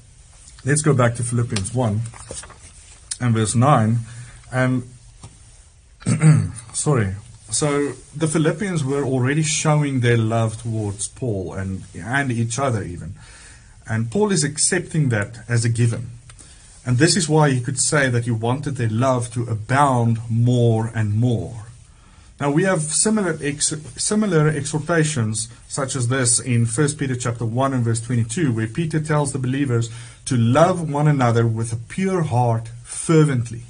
[0.65, 2.01] let's go back to Philippians 1
[3.21, 3.99] and verse 9.
[4.53, 4.83] And
[6.73, 7.15] sorry.
[7.51, 13.15] So the Philippians were already showing their love towards Paul and, and each other, even.
[13.89, 16.11] And Paul is accepting that as a given.
[16.87, 20.91] And this is why he could say that he wanted their love to abound more
[20.95, 21.67] and more.
[22.41, 27.75] Now we have similar ex- similar exhortations such as this in 1 Peter chapter 1
[27.75, 29.91] and verse 22 where Peter tells the believers
[30.25, 33.63] to love one another with a pure heart fervently.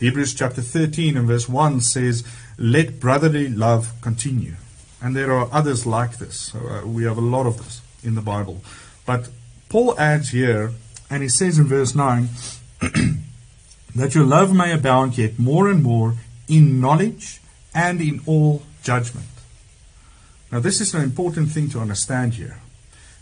[0.00, 2.24] Hebrews chapter 13 and verse 1 says,
[2.56, 4.54] Let brotherly love continue.
[5.02, 6.54] And there are others like this.
[6.54, 8.62] Uh, we have a lot of this in the Bible.
[9.04, 9.28] But
[9.68, 10.72] Paul adds here,
[11.10, 12.28] and he says in verse 9,
[13.94, 16.14] that your love may abound yet more and more
[16.48, 17.40] in knowledge
[17.74, 19.26] and in all judgment.
[20.50, 22.60] Now, this is an important thing to understand here.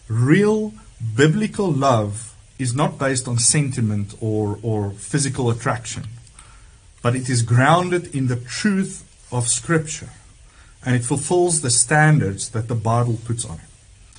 [0.09, 0.73] Real
[1.17, 6.05] biblical love is not based on sentiment or, or physical attraction,
[7.03, 10.11] but it is grounded in the truth of Scripture
[10.85, 14.14] and it fulfills the standards that the Bible puts on it.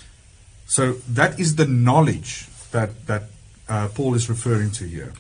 [0.68, 3.24] So that is the knowledge that, that
[3.70, 5.14] uh, Paul is referring to here.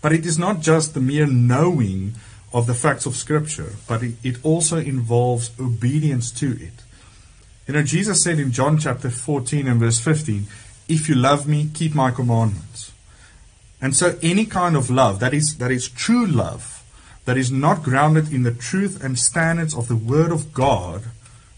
[0.00, 2.14] But it is not just the mere knowing
[2.52, 6.84] of the facts of Scripture, but it, it also involves obedience to it.
[7.66, 10.46] You know, Jesus said in John chapter 14 and verse 15,
[10.92, 12.92] if you love me, keep my commandments.
[13.80, 16.84] And so any kind of love, that is, that is true love,
[17.24, 21.04] that is not grounded in the truth and standards of the Word of God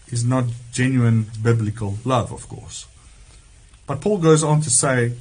[0.07, 2.87] is not genuine biblical love, of course.
[3.87, 5.13] But Paul goes on to say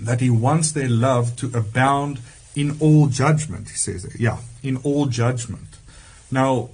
[0.00, 2.20] that he wants their love to abound
[2.56, 4.06] in all judgment, he says.
[4.18, 5.78] Yeah, in all judgment.
[6.30, 6.70] Now,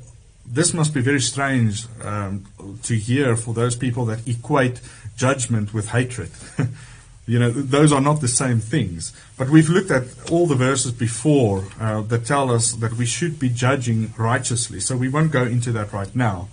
[0.46, 2.46] this must be very strange um,
[2.84, 4.80] to hear for those people that equate
[5.18, 6.30] judgment with hatred.
[7.26, 9.12] you know, those are not the same things.
[9.36, 13.38] But we've looked at all the verses before uh, that tell us that we should
[13.38, 14.80] be judging righteously.
[14.80, 16.48] So we won't go into that right now.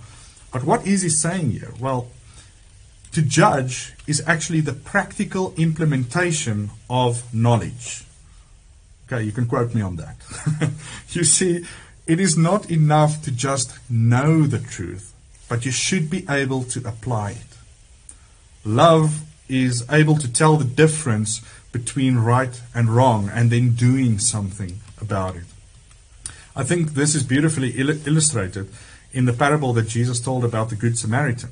[0.52, 1.72] But what is he saying here?
[1.80, 2.08] Well,
[3.12, 8.04] to judge is actually the practical implementation of knowledge.
[9.06, 10.16] Okay, you can quote me on that.
[11.10, 11.64] you see,
[12.06, 15.14] it is not enough to just know the truth,
[15.48, 17.55] but you should be able to apply it.
[18.66, 24.80] Love is able to tell the difference between right and wrong and then doing something
[25.00, 25.44] about it.
[26.56, 28.68] I think this is beautifully il- illustrated
[29.12, 31.50] in the parable that Jesus told about the Good Samaritan.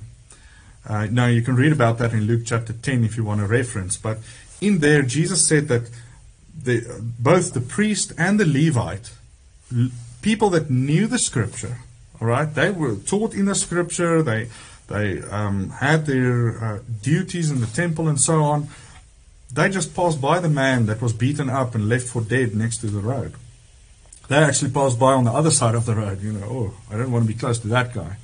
[0.86, 3.46] Uh, now, you can read about that in Luke chapter 10 if you want a
[3.46, 4.18] reference, but
[4.60, 5.90] in there, Jesus said that
[6.62, 9.12] the, both the priest and the Levite,
[10.20, 11.78] people that knew the scripture,
[12.20, 14.48] all right, they were taught in the scripture, they
[14.88, 18.68] they um, had their uh, duties in the temple and so on.
[19.52, 22.78] They just passed by the man that was beaten up and left for dead next
[22.78, 23.34] to the road.
[24.28, 26.22] They actually passed by on the other side of the road.
[26.22, 28.16] You know, oh, I don't want to be close to that guy.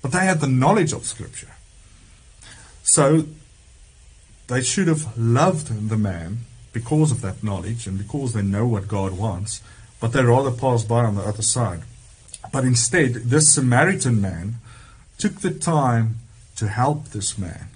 [0.00, 1.52] But they had the knowledge of Scripture.
[2.82, 3.24] So
[4.48, 6.38] they should have loved the man
[6.72, 9.62] because of that knowledge and because they know what God wants,
[10.00, 11.82] but they rather passed by on the other side.
[12.52, 14.56] But instead, this Samaritan man
[15.22, 16.16] took the time
[16.56, 17.68] to help this man.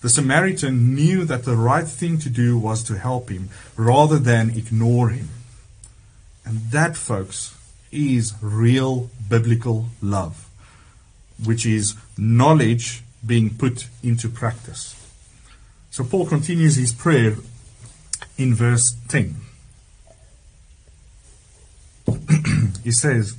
[0.00, 4.56] The Samaritan knew that the right thing to do was to help him rather than
[4.56, 5.28] ignore him.
[6.46, 7.54] And that, folks,
[7.92, 10.48] is real biblical love,
[11.44, 14.94] which is knowledge being put into practice.
[15.90, 17.36] So Paul continues his prayer
[18.38, 19.34] in verse 10.
[22.82, 23.36] he says,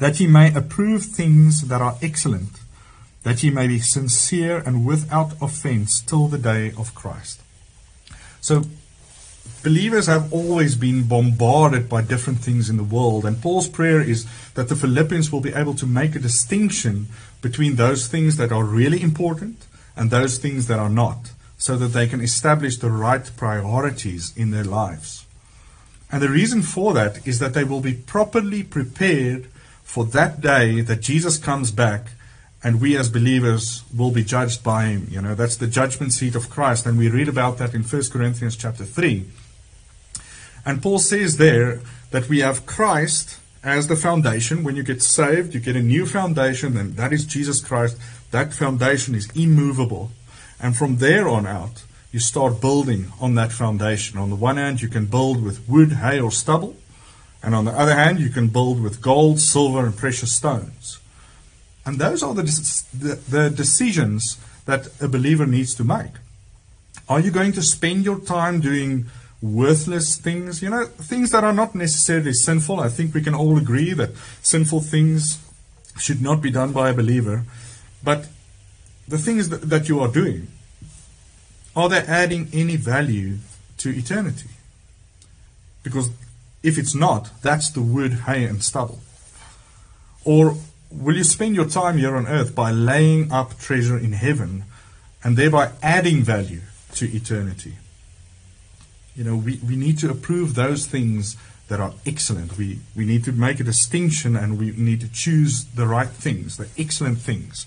[0.00, 2.58] that ye may approve things that are excellent,
[3.22, 7.40] that ye may be sincere and without offense till the day of Christ.
[8.40, 8.64] So,
[9.62, 14.26] believers have always been bombarded by different things in the world, and Paul's prayer is
[14.54, 17.08] that the Philippians will be able to make a distinction
[17.42, 21.88] between those things that are really important and those things that are not, so that
[21.88, 25.26] they can establish the right priorities in their lives.
[26.10, 29.48] And the reason for that is that they will be properly prepared
[29.90, 32.12] for that day that Jesus comes back
[32.62, 35.08] and we as believers will be judged by him.
[35.10, 36.86] You know, that's the judgment seat of Christ.
[36.86, 39.24] And we read about that in 1 Corinthians chapter 3.
[40.64, 41.80] And Paul says there
[42.12, 44.62] that we have Christ as the foundation.
[44.62, 47.98] When you get saved, you get a new foundation, and that is Jesus Christ.
[48.30, 50.12] That foundation is immovable.
[50.60, 54.20] And from there on out, you start building on that foundation.
[54.20, 56.76] On the one hand, you can build with wood, hay, or stubble.
[57.42, 60.98] And on the other hand, you can build with gold, silver, and precious stones.
[61.86, 62.42] And those are the,
[62.92, 66.12] the, the, decisions that a believer needs to make.
[67.08, 69.06] Are you going to spend your time doing
[69.40, 70.62] worthless things?
[70.62, 72.78] You know, things that are not necessarily sinful.
[72.78, 74.10] I think we can all agree that
[74.42, 75.38] sinful things
[75.98, 77.44] should not be done by a believer.
[78.04, 78.28] But
[79.08, 80.48] the things that, that you are doing,
[81.74, 83.38] are they adding any value
[83.78, 84.50] to eternity?
[85.82, 86.10] Because
[86.62, 89.00] if it's not, that's the wood, hay, and stubble.
[90.24, 90.56] Or
[90.90, 94.64] will you spend your time here on earth by laying up treasure in heaven
[95.24, 96.60] and thereby adding value
[96.92, 97.74] to eternity?
[99.16, 101.36] You know, we, we need to approve those things
[101.68, 102.58] that are excellent.
[102.58, 106.56] We, we need to make a distinction and we need to choose the right things,
[106.56, 107.66] the excellent things.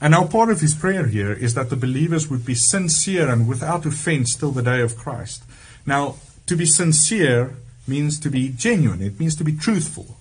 [0.00, 3.48] And now, part of his prayer here is that the believers would be sincere and
[3.48, 5.42] without offense till the day of Christ.
[5.84, 6.16] Now,
[6.48, 7.54] to be sincere
[7.86, 10.16] means to be genuine, it means to be truthful.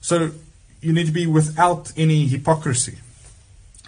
[0.00, 0.32] So
[0.80, 2.98] you need to be without any hypocrisy.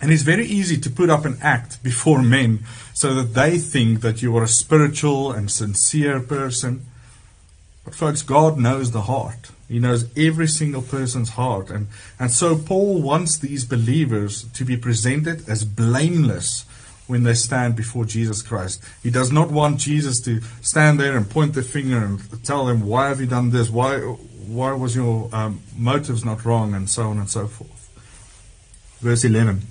[0.00, 4.00] And it's very easy to put up an act before men so that they think
[4.00, 6.86] that you are a spiritual and sincere person.
[7.84, 9.50] But, folks, God knows the heart.
[9.68, 11.70] He knows every single person's heart.
[11.70, 16.64] And, and so Paul wants these believers to be presented as blameless
[17.06, 18.82] when they stand before Jesus Christ.
[19.02, 22.86] He does not want Jesus to stand there and point the finger and tell them,
[22.86, 23.70] Why have you done this?
[23.70, 26.74] Why, why was your um, motives not wrong?
[26.74, 27.70] And so on and so forth.
[29.00, 29.62] Verse 11.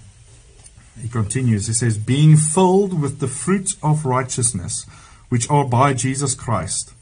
[1.02, 1.68] He continues.
[1.68, 4.86] He says, Being filled with the fruits of righteousness,
[5.30, 6.94] which are by Jesus Christ,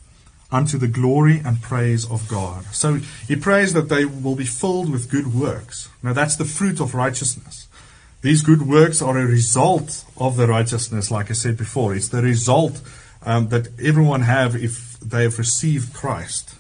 [0.52, 2.64] unto the glory and praise of God.
[2.66, 2.96] So
[3.28, 5.90] he prays that they will be filled with good works.
[6.02, 7.61] Now that's the fruit of righteousness.
[8.22, 11.96] These good works are a result of the righteousness, like I said before.
[11.96, 12.80] It's the result
[13.26, 16.56] um, that everyone have if they have received Christ.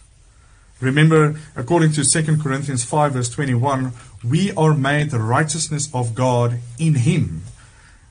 [0.80, 3.91] Remember, according to 2 Corinthians 5, verse 21,
[4.28, 7.43] we are made the righteousness of God in Him.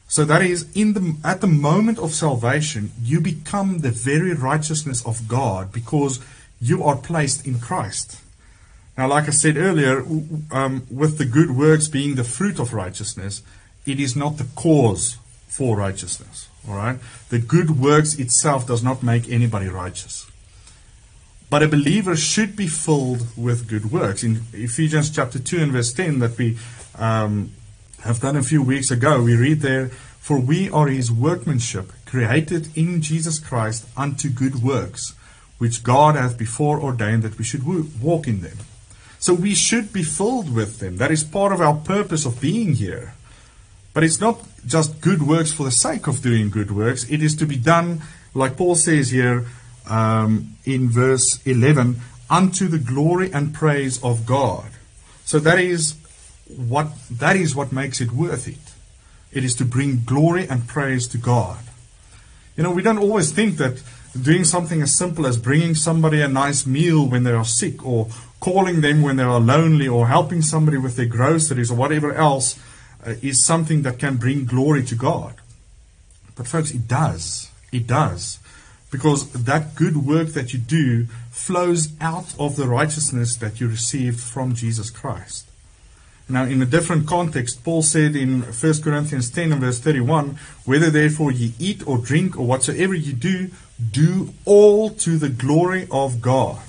[0.07, 5.05] So that is, in the, at the moment of salvation, you become the very righteousness
[5.05, 6.21] of God because
[6.61, 8.21] you are placed in Christ.
[8.97, 10.05] Now, like I said earlier,
[10.51, 13.43] um, with the good works being the fruit of righteousness,
[13.87, 15.17] it is not the cause
[15.49, 16.49] for righteousness.
[16.69, 16.99] All right?
[17.29, 20.31] The good works itself does not make anybody righteous.
[21.49, 24.23] But a believer should be filled with good works.
[24.23, 26.59] In Ephesians chapter 2 and verse 10, that we
[26.97, 27.53] um,
[28.03, 32.69] have done a few weeks ago, we read there, For we are his workmanship, created
[32.77, 35.15] in Jesus Christ unto good works,
[35.59, 37.65] which God hath before ordained that we should
[38.01, 38.59] walk in them.
[39.21, 40.97] So we should be filled with them.
[40.97, 43.15] That is part of our purpose of being here.
[43.93, 47.05] But it's not just good works for the sake of doing good works.
[47.09, 48.03] It is to be done,
[48.35, 49.47] like Paul says here,
[49.89, 52.01] um, in verse 11,
[52.31, 54.71] unto the glory and praise of God.
[55.25, 55.97] So that is
[56.57, 58.75] what that is what makes it worth it.
[59.33, 61.61] It is to bring glory and praise to God.
[62.57, 63.83] You know, we don't always think that
[64.21, 68.09] doing something as simple as bringing somebody a nice meal when they are sick, or
[68.41, 72.59] calling them when they are lonely, or helping somebody with their groceries, or whatever else,
[73.07, 75.35] uh, is something that can bring glory to God.
[76.35, 77.51] But, folks, it does.
[77.71, 78.41] It does
[78.91, 84.21] because that good work that you do flows out of the righteousness that you received
[84.21, 85.47] from Jesus Christ.
[86.29, 90.91] Now, in a different context, Paul said in 1 Corinthians 10 and verse 31 Whether
[90.91, 93.51] therefore ye eat or drink or whatsoever ye do,
[93.91, 96.61] do all to the glory of God.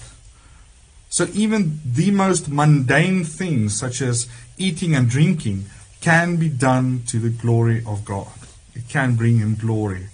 [1.12, 5.66] So, even the most mundane things, such as eating and drinking,
[6.00, 8.32] can be done to the glory of God.
[8.74, 10.08] It can bring Him glory.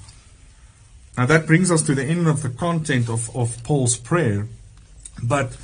[1.17, 4.47] Now that brings us to the end of the content of, of Paul's prayer.
[5.23, 5.57] But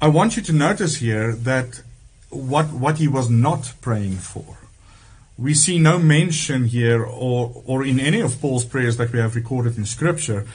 [0.00, 1.82] I want you to notice here that
[2.30, 4.56] what, what he was not praying for.
[5.36, 9.36] We see no mention here or, or in any of Paul's prayers that we have
[9.36, 10.46] recorded in Scripture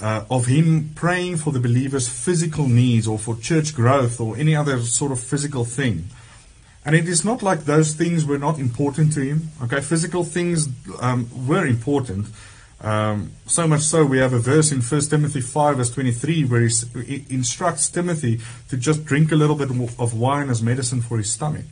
[0.00, 4.54] uh, of him praying for the believer's physical needs or for church growth or any
[4.56, 6.04] other sort of physical thing.
[6.84, 9.50] And it is not like those things were not important to him.
[9.62, 10.68] Okay, physical things
[11.00, 12.26] um, were important,
[12.82, 16.62] um, so much so, we have a verse in 1 Timothy 5, verse 23, where
[16.62, 21.30] he instructs Timothy to just drink a little bit of wine as medicine for his
[21.30, 21.66] stomach.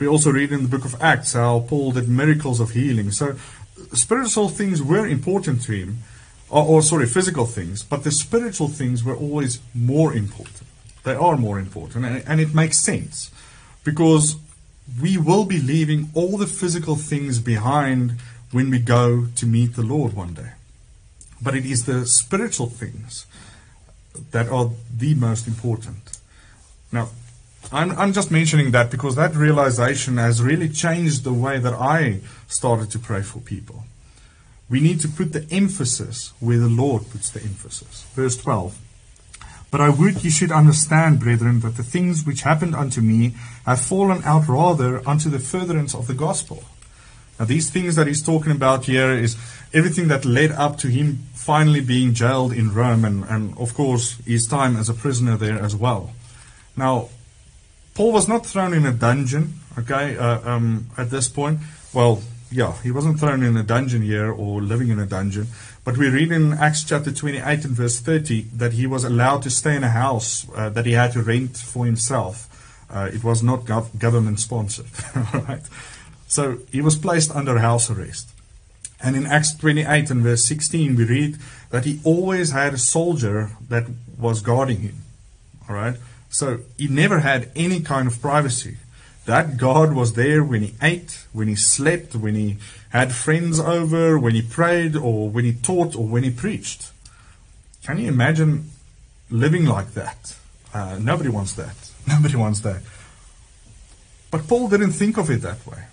[0.00, 3.12] We also read in the book of Acts how Paul did miracles of healing.
[3.12, 3.36] So,
[3.92, 5.98] spiritual things were important to him,
[6.52, 10.62] or, or sorry, physical things, but the spiritual things were always more important.
[11.02, 13.32] They are more important, and, and it makes sense
[13.82, 14.36] because
[15.00, 18.16] we will be leaving all the physical things behind
[18.52, 20.52] when we go to meet the Lord one day.
[21.40, 23.26] But it is the spiritual things
[24.30, 26.18] that are the most important.
[26.92, 27.08] Now,
[27.72, 32.20] I'm, I'm just mentioning that because that realization has really changed the way that I
[32.46, 33.84] started to pray for people.
[34.72, 38.06] We need to put the emphasis where the Lord puts the emphasis.
[38.14, 38.76] Verse 12.
[39.70, 43.80] But I would ye should understand, brethren, that the things which happened unto me have
[43.80, 46.64] fallen out rather unto the furtherance of the gospel
[47.38, 49.36] now, these things that he's talking about here is
[49.74, 54.16] everything that led up to him finally being jailed in Rome and, and of course,
[54.24, 56.12] his time as a prisoner there as well.
[56.76, 57.08] Now,
[57.94, 61.58] Paul was not thrown in a dungeon, okay, uh, um, at this point.
[61.92, 65.46] Well, yeah, he wasn't thrown in a dungeon here or living in a dungeon.
[65.84, 69.50] But we read in Acts chapter 28 and verse 30 that he was allowed to
[69.50, 72.48] stay in a house uh, that he had to rent for himself.
[72.90, 74.86] Uh, it was not gov- government sponsored.
[75.34, 75.62] right?
[76.28, 78.28] So he was placed under house arrest.
[79.02, 81.38] And in Acts 28 and verse 16, we read
[81.70, 83.86] that he always had a soldier that
[84.18, 84.96] was guarding him.
[85.68, 85.96] All right?
[86.28, 88.76] So he never had any kind of privacy.
[89.24, 92.56] That God was there when he ate, when he slept, when he
[92.90, 96.90] had friends over, when he prayed, or when he taught, or when he preached.
[97.84, 98.70] Can you imagine
[99.30, 100.36] living like that?
[100.74, 101.76] Uh, nobody wants that.
[102.08, 102.82] Nobody wants that.
[104.30, 105.84] But Paul didn't think of it that way.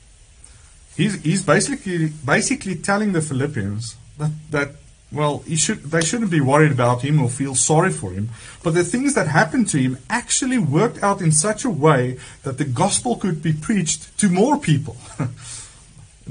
[0.96, 4.72] He's, he's basically basically telling the Philippians that, that
[5.12, 8.30] well, should, they shouldn't be worried about him or feel sorry for him.
[8.64, 12.58] But the things that happened to him actually worked out in such a way that
[12.58, 14.98] the gospel could be preached to more people.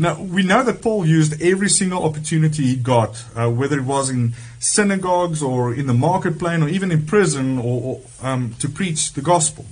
[0.01, 4.11] Now, we know that Paul used every single opportunity he got, uh, whether it was
[4.11, 9.15] in synagogues or in the marketplace or even in prison, or, or um, to preach
[9.15, 9.67] the gospel.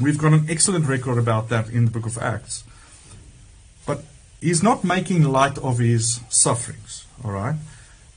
[0.00, 2.62] We've got an excellent record about that in the book of Acts.
[3.84, 4.04] But
[4.40, 7.56] he's not making light of his sufferings, all right?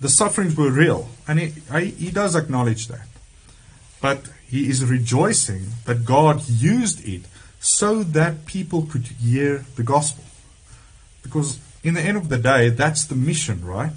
[0.02, 3.08] The sufferings were real, and he, he does acknowledge that.
[4.02, 7.22] But he is rejoicing that God used it
[7.60, 10.24] so that people could hear the gospel.
[11.22, 13.94] Because in the end of the day, that's the mission, right?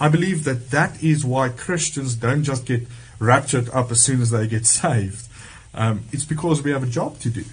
[0.00, 2.86] I believe that that is why Christians don't just get
[3.18, 5.26] raptured up as soon as they get saved.
[5.74, 7.44] Um, it's because we have a job to do.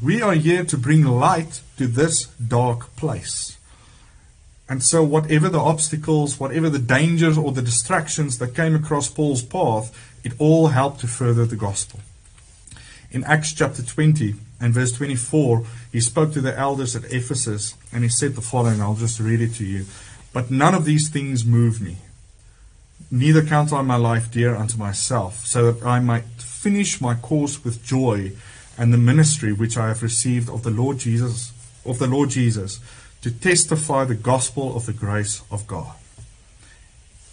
[0.00, 3.55] We are here to bring light to this dark place.
[4.68, 9.42] And so, whatever the obstacles, whatever the dangers or the distractions that came across Paul's
[9.42, 12.00] path, it all helped to further the gospel.
[13.12, 18.02] In Acts chapter 20 and verse 24, he spoke to the elders at Ephesus and
[18.02, 19.86] he said the following I'll just read it to you.
[20.32, 21.98] But none of these things move me.
[23.10, 27.64] Neither count I my life dear unto myself, so that I might finish my course
[27.64, 28.32] with joy
[28.76, 31.52] and the ministry which I have received of the Lord Jesus
[31.84, 32.80] of the Lord Jesus
[33.26, 35.96] to testify the gospel of the grace of God.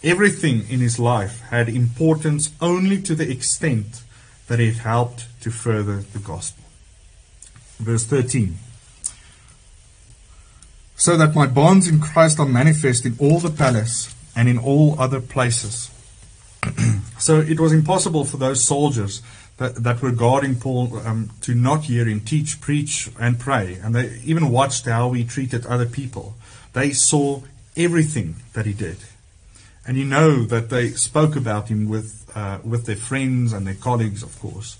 [0.02, 4.02] Everything in his life had importance only to the extent
[4.48, 6.64] that it helped to further the gospel.
[7.78, 8.56] Verse 13.
[10.96, 14.98] So that my bonds in Christ are manifest in all the palace and in all
[14.98, 15.92] other places.
[17.20, 19.22] so it was impossible for those soldiers
[19.58, 23.78] that, that were guarding Paul um, to not hear him teach, preach, and pray.
[23.82, 26.34] And they even watched how he treated other people.
[26.72, 27.42] They saw
[27.76, 28.98] everything that he did.
[29.86, 33.74] And you know that they spoke about him with, uh, with their friends and their
[33.74, 34.76] colleagues, of course.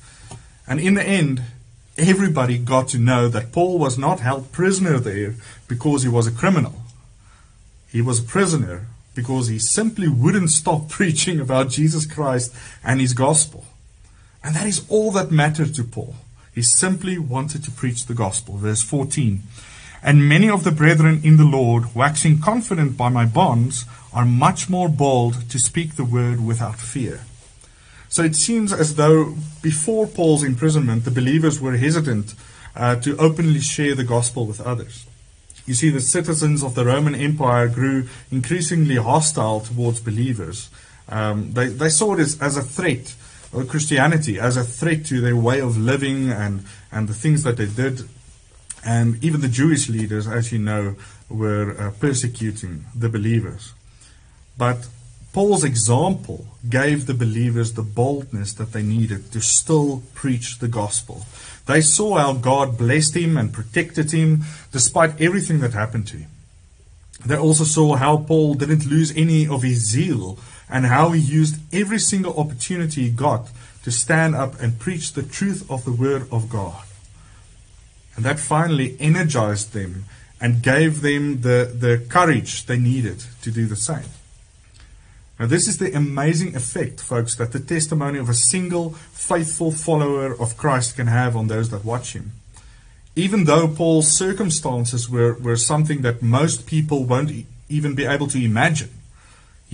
[0.66, 1.42] And in the end,
[1.96, 5.34] everybody got to know that Paul was not held prisoner there
[5.68, 6.74] because he was a criminal.
[7.92, 12.52] He was a prisoner because he simply wouldn't stop preaching about Jesus Christ
[12.82, 13.66] and his gospel.
[14.44, 16.14] And that is all that mattered to Paul.
[16.54, 18.58] He simply wanted to preach the gospel.
[18.58, 19.42] Verse 14.
[20.02, 24.68] And many of the brethren in the Lord, waxing confident by my bonds, are much
[24.68, 27.22] more bold to speak the word without fear.
[28.10, 32.34] So it seems as though before Paul's imprisonment, the believers were hesitant
[32.76, 35.06] uh, to openly share the gospel with others.
[35.66, 40.68] You see, the citizens of the Roman Empire grew increasingly hostile towards believers.
[41.08, 43.14] Um, they, they saw it as, as a threat
[43.62, 47.66] Christianity as a threat to their way of living and, and the things that they
[47.66, 48.08] did.
[48.84, 50.96] And even the Jewish leaders, as you know,
[51.30, 53.72] were uh, persecuting the believers.
[54.58, 54.88] But
[55.32, 61.26] Paul's example gave the believers the boldness that they needed to still preach the gospel.
[61.66, 66.30] They saw how God blessed him and protected him despite everything that happened to him.
[67.24, 70.38] They also saw how Paul didn't lose any of his zeal
[70.68, 73.48] and how he used every single opportunity he got
[73.82, 76.82] to stand up and preach the truth of the Word of God.
[78.16, 80.04] And that finally energized them
[80.40, 84.08] and gave them the, the courage they needed to do the same.
[85.38, 90.32] Now, this is the amazing effect, folks, that the testimony of a single faithful follower
[90.40, 92.32] of Christ can have on those that watch him.
[93.16, 98.38] Even though Paul's circumstances were, were something that most people won't even be able to
[98.38, 98.90] imagine,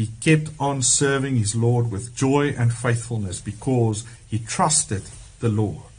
[0.01, 5.03] he kept on serving his Lord with joy and faithfulness because he trusted
[5.41, 5.93] the Lord.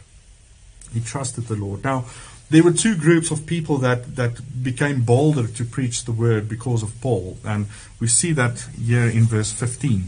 [0.91, 1.84] He trusted the Lord.
[1.84, 2.06] Now,
[2.49, 6.82] there were two groups of people that, that became bolder to preach the word because
[6.82, 7.38] of Paul.
[7.45, 7.68] And
[7.99, 10.06] we see that here in verse 15.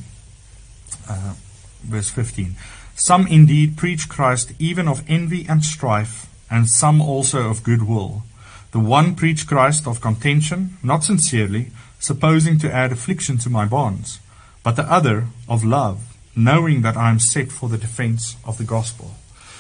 [1.08, 1.36] Uh,
[1.84, 2.56] verse 15.
[2.96, 8.24] Some indeed preach Christ even of envy and strife, and some also of goodwill.
[8.72, 11.70] The one preach Christ of contention, not sincerely,
[12.04, 14.20] supposing to add affliction to my bonds,
[14.62, 18.66] but the other of love, knowing that I am set for the defense of the
[18.66, 19.12] gospel.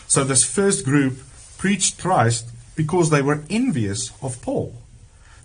[0.08, 1.20] So this first group
[1.58, 4.76] preached Christ because they were envious of Paul.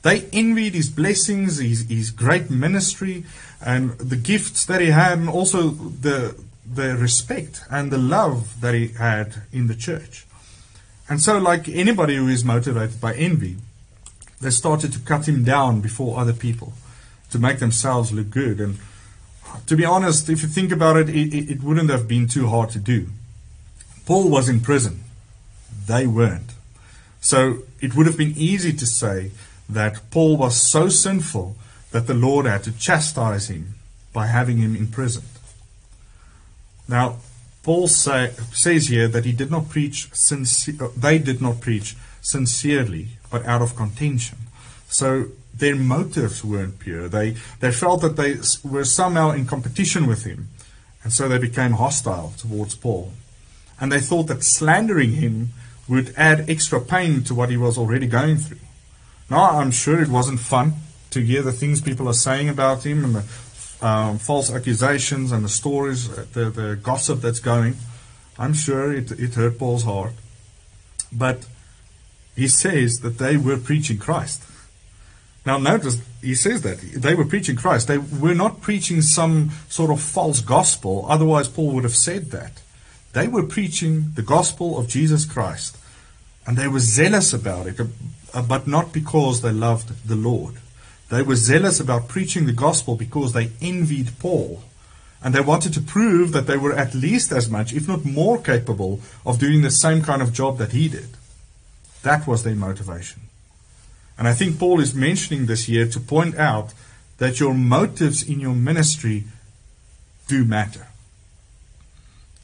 [0.03, 3.23] They envied his blessings, his, his great ministry,
[3.65, 6.35] and the gifts that he had, and also the,
[6.67, 10.27] the respect and the love that he had in the church.
[11.09, 13.57] And so, like anybody who is motivated by envy,
[14.41, 16.73] they started to cut him down before other people
[17.31, 18.61] to make themselves look good.
[18.61, 18.79] And
[19.67, 22.71] to be honest, if you think about it, it, it wouldn't have been too hard
[22.71, 23.09] to do.
[24.07, 25.05] Paul was in prison,
[25.87, 26.53] they weren't.
[27.21, 29.33] So it would have been easy to say
[29.69, 31.57] that Paul was so sinful
[31.91, 33.75] that the Lord had to chastise him
[34.13, 35.27] by having him imprisoned.
[36.89, 37.17] Now,
[37.63, 41.97] Paul say, says here that he did not preach sincere, uh, they did not preach
[42.23, 44.39] sincerely, but out of contention.
[44.89, 45.27] So
[45.59, 47.09] their motives weren't pure.
[47.09, 48.37] They, they felt that they
[48.69, 50.49] were somehow in competition with him.
[51.05, 53.13] And so they became hostile towards Paul.
[53.81, 55.51] And they thought that slandering him
[55.89, 58.59] would add extra pain to what he was already going through.
[59.31, 60.75] Now, I'm sure it wasn't fun
[61.11, 65.45] to hear the things people are saying about him and the um, false accusations and
[65.45, 67.77] the stories, uh, the, the gossip that's going.
[68.39, 70.13] I'm sure it, it hurt Paul's heart.
[71.13, 71.47] But
[72.37, 74.43] he says that they were preaching Christ.
[75.49, 77.89] Now, notice he says that they were preaching Christ.
[77.89, 82.61] They were not preaching some sort of false gospel, otherwise, Paul would have said that.
[83.15, 85.79] They were preaching the gospel of Jesus Christ,
[86.47, 90.57] and they were zealous about it, uh, but not because they loved the Lord.
[91.09, 94.63] They were zealous about preaching the gospel because they envied Paul.
[95.25, 98.37] And they wanted to prove that they were at least as much, if not more,
[98.37, 101.09] capable of doing the same kind of job that he did.
[102.03, 103.23] That was their motivation.
[104.19, 106.75] And I think Paul is mentioning this here to point out
[107.19, 109.25] that your motives in your ministry
[110.27, 110.89] do matter.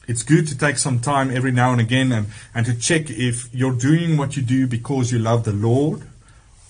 [0.07, 3.53] It's good to take some time every now and again and, and to check if
[3.53, 6.03] you're doing what you do because you love the Lord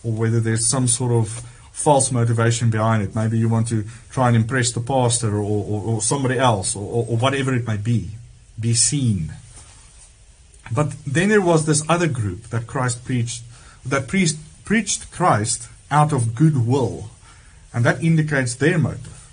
[0.04, 1.30] or whether there's some sort of
[1.72, 3.14] false motivation behind it.
[3.14, 7.06] Maybe you want to try and impress the pastor or, or, or somebody else or,
[7.06, 8.12] or whatever it may be.
[8.58, 9.34] Be seen.
[10.72, 13.44] But then there was this other group that Christ preached,
[13.86, 17.10] that priest preached Christ out of goodwill.
[17.74, 19.30] And that indicates their motive.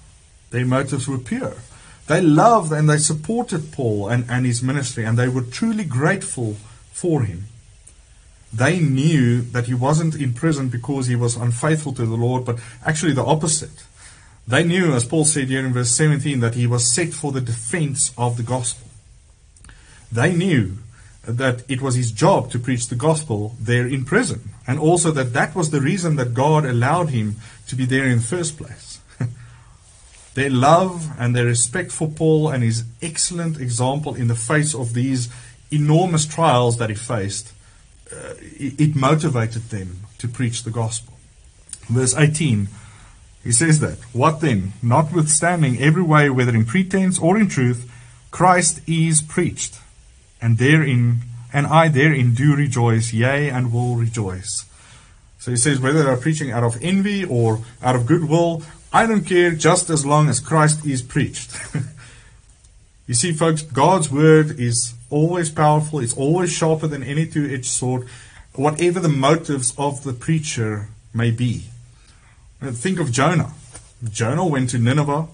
[0.50, 1.56] Their motives were pure.
[2.06, 6.54] They loved and they supported Paul and, and his ministry, and they were truly grateful
[6.92, 7.44] for him
[8.52, 12.58] they knew that he wasn't in prison because he was unfaithful to the Lord, but
[12.84, 13.84] actually the opposite.
[14.46, 17.40] They knew, as Paul said here in verse 17, that he was set for the
[17.40, 18.88] defense of the gospel.
[20.10, 20.78] They knew
[21.24, 25.32] that it was his job to preach the gospel there in prison, and also that
[25.32, 27.36] that was the reason that God allowed him
[27.68, 29.00] to be there in the first place.
[30.34, 34.94] their love and their respect for Paul and his excellent example in the face of
[34.94, 35.28] these
[35.70, 37.52] enormous trials that he faced
[38.12, 41.14] uh, it motivated them to preach the gospel.
[41.88, 42.68] Verse 18,
[43.42, 44.74] he says that, What then?
[44.82, 47.90] Notwithstanding every way, whether in pretense or in truth,
[48.30, 49.78] Christ is preached,
[50.40, 51.20] and therein,
[51.52, 54.64] and I therein do rejoice, yea, and will rejoice.
[55.38, 59.24] So he says, whether they're preaching out of envy or out of goodwill, I don't
[59.24, 61.56] care just as long as Christ is preached.
[63.06, 67.66] you see, folks, God's word is always powerful, it's always sharper than any two edged
[67.66, 68.06] sword,
[68.54, 71.64] whatever the motives of the preacher may be.
[72.60, 73.52] Think of Jonah.
[74.10, 75.26] Jonah went to Nineveh.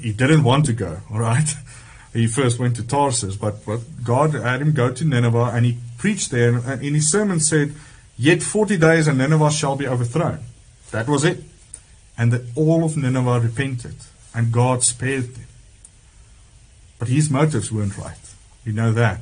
[0.00, 1.54] He didn't want to go, all right?
[2.14, 5.78] He first went to Tarsus, but, but God had him go to Nineveh and he
[5.98, 6.54] preached there.
[6.54, 7.74] And in his sermon said,
[8.16, 10.38] Yet 40 days and Nineveh shall be overthrown.
[10.92, 11.42] That was it.
[12.16, 13.96] And that all of Nineveh repented
[14.32, 15.46] and God spared them.
[17.00, 18.16] But his motives weren't right.
[18.64, 19.20] You know that.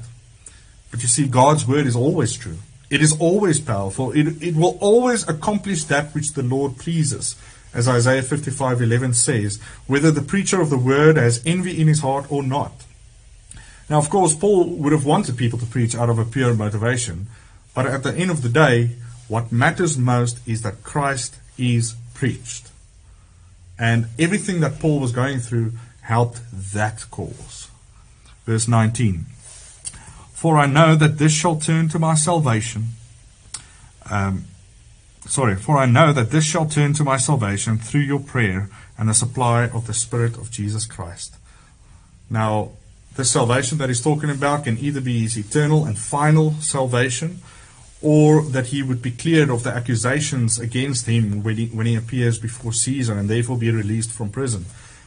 [0.90, 2.58] But you see, God's word is always true.
[2.90, 4.12] It is always powerful.
[4.12, 7.36] It, it will always accomplish that which the Lord pleases.
[7.74, 12.30] As Isaiah 55:11 says, whether the preacher of the word has envy in his heart
[12.30, 12.84] or not.
[13.88, 17.26] Now, of course, Paul would have wanted people to preach out of a pure motivation,
[17.74, 18.90] but at the end of the day,
[19.28, 22.70] what matters most is that Christ is preached.
[23.78, 27.68] And everything that Paul was going through helped that cause.
[28.44, 29.26] Verse 19.
[30.32, 32.88] For I know that this shall turn to my salvation.
[34.10, 34.44] Um,
[35.26, 38.68] sorry, for I know that this shall turn to my salvation through your prayer
[38.98, 41.36] and the supply of the Spirit of Jesus Christ.
[42.30, 42.70] Now,
[43.16, 47.40] the salvation that he's talking about can either be his eternal and final salvation,
[48.00, 51.94] or that he would be cleared of the accusations against him when he, when he
[51.94, 54.64] appears before Caesar and therefore be released from prison.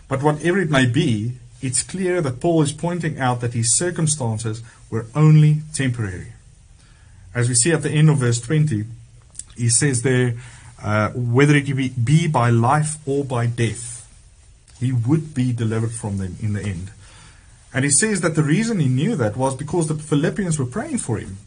[0.08, 4.62] But whatever it may be, it's clear that Paul is pointing out that his circumstances
[4.90, 6.34] were only temporary.
[7.34, 8.86] As we see at the end of verse 20,
[9.56, 10.36] he says there,
[10.82, 14.08] uh, whether it be, be by life or by death,
[14.80, 16.92] he would be delivered from them in the end.
[17.74, 21.00] And he says that the reason he knew that was because the Philippians were praying
[21.00, 21.38] for him.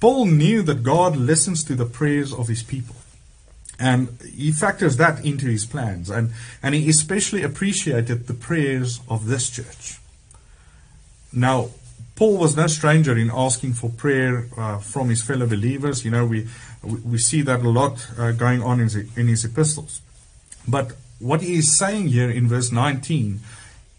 [0.00, 2.96] Paul knew that God listens to the prayers of his people.
[3.78, 6.10] And he factors that into his plans.
[6.10, 6.32] And,
[6.62, 9.98] and he especially appreciated the prayers of this church.
[11.32, 11.70] Now,
[12.16, 16.04] Paul was no stranger in asking for prayer uh, from his fellow believers.
[16.04, 16.46] You know, we,
[16.82, 20.00] we see that a lot uh, going on in, in his epistles.
[20.66, 23.40] But what he is saying here in verse 19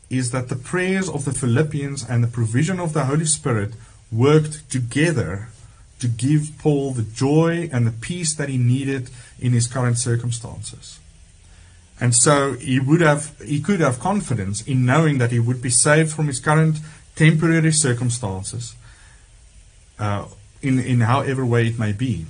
[0.10, 3.74] is that the prayers of the Philippians and the provision of the Holy Spirit
[4.12, 5.48] worked together
[6.00, 9.10] to give Paul the joy and the peace that he needed
[9.40, 11.00] in his current circumstances.
[12.00, 15.70] And so he would have he could have confidence in knowing that he would be
[15.70, 16.78] saved from his current
[17.16, 18.76] temporary circumstances,
[20.00, 20.26] uh,
[20.62, 22.26] in in however way it may be.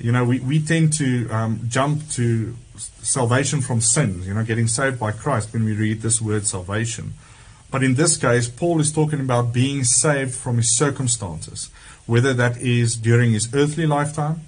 [0.00, 4.66] You know, we, we tend to um, jump to salvation from sin, you know, getting
[4.66, 7.12] saved by Christ when we read this word salvation.
[7.70, 11.70] But in this case, Paul is talking about being saved from his circumstances,
[12.06, 14.40] whether that is during his earthly lifetime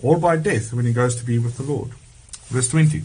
[0.00, 1.90] or by death when he goes to be with the Lord.
[2.46, 3.02] Verse 20.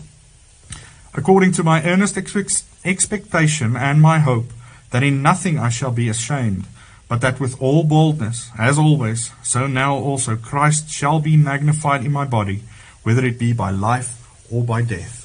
[1.16, 4.52] According to my earnest expectation and my hope,
[4.92, 6.66] that in nothing I shall be ashamed,
[7.08, 12.12] but that with all boldness, as always, so now also Christ shall be magnified in
[12.12, 12.64] my body,
[13.04, 15.24] whether it be by life or by death.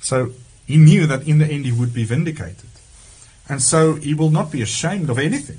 [0.00, 0.32] So
[0.66, 2.70] he knew that in the end he would be vindicated.
[3.48, 5.58] And so he will not be ashamed of anything.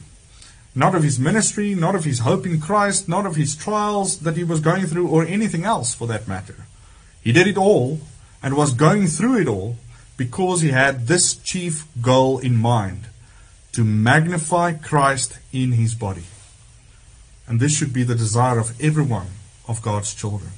[0.76, 4.38] Not of his ministry, not of his hope in Christ, not of his trials that
[4.38, 6.66] he was going through, or anything else for that matter.
[7.24, 8.00] He did it all
[8.44, 9.78] and was going through it all
[10.18, 13.08] because he had this chief goal in mind
[13.74, 16.24] to magnify Christ in his body.
[17.48, 19.28] And this should be the desire of every one
[19.68, 20.52] of God's children.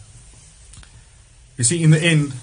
[1.58, 2.34] You see, in the end,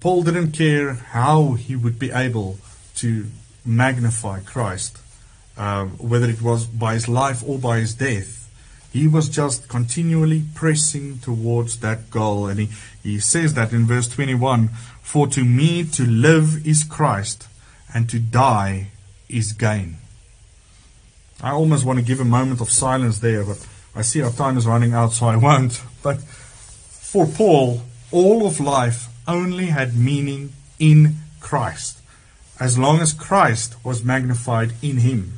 [0.00, 2.58] Paul didn't care how he would be able
[2.96, 3.26] to
[3.64, 4.98] magnify Christ,
[5.56, 8.50] uh, whether it was by his life or by his death.
[8.92, 12.46] He was just continually pressing towards that goal.
[12.46, 12.68] And he,
[13.02, 14.68] he says that in verse 21
[15.02, 17.48] For to me to live is Christ,
[17.92, 18.88] and to die
[19.28, 19.98] is gain.
[21.42, 23.64] I almost want to give a moment of silence there, but
[23.94, 25.82] I see our time is running out, so I won't.
[26.02, 31.98] But for Paul, all of life only had meaning in Christ
[32.60, 35.34] as long as Christ was magnified in him.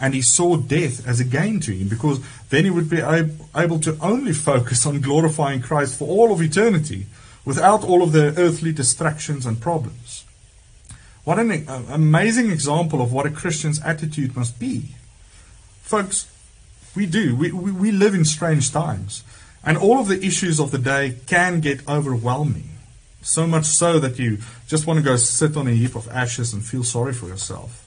[0.00, 2.20] And he saw death as a gain to him because
[2.50, 7.06] then he would be able to only focus on glorifying Christ for all of eternity
[7.44, 10.24] without all of the earthly distractions and problems.
[11.26, 14.90] What an amazing example of what a Christian's attitude must be.
[15.82, 16.32] Folks,
[16.94, 17.34] we do.
[17.34, 19.24] We, we, we live in strange times.
[19.64, 22.68] And all of the issues of the day can get overwhelming.
[23.22, 26.52] So much so that you just want to go sit on a heap of ashes
[26.52, 27.84] and feel sorry for yourself.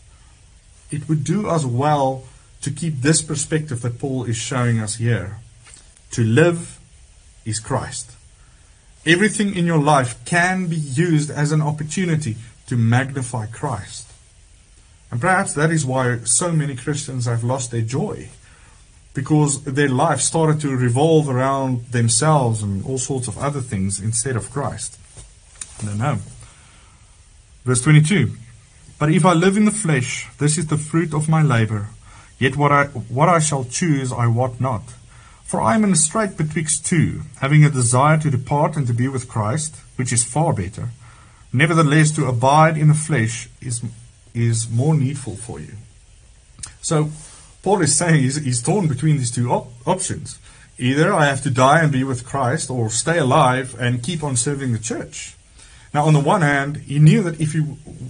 [0.91, 2.25] It would do us well
[2.61, 5.37] to keep this perspective that Paul is showing us here.
[6.11, 6.77] To live
[7.45, 8.11] is Christ.
[9.05, 12.35] Everything in your life can be used as an opportunity
[12.69, 14.11] to magnify Christ.
[15.11, 18.29] And perhaps that is why so many Christians have lost their joy.
[19.13, 24.35] Because their life started to revolve around themselves and all sorts of other things instead
[24.35, 24.97] of Christ.
[25.81, 26.19] I don't know.
[27.65, 28.33] Verse 22.
[28.99, 31.87] But if I live in the flesh, this is the fruit of my labor.
[32.37, 34.83] Yet what I, what I shall choose I wot not.
[35.43, 38.93] For I am in a strait betwixt two, having a desire to depart and to
[38.93, 40.89] be with Christ, which is far better.
[41.51, 43.81] Nevertheless, to abide in the flesh is,
[44.33, 45.73] is more needful for you.
[46.81, 47.09] So,
[47.63, 50.39] Paul is saying he's, he's torn between these two op- options.
[50.77, 54.37] Either I have to die and be with Christ, or stay alive and keep on
[54.37, 55.35] serving the church.
[55.93, 57.63] Now, on the one hand, he knew that if he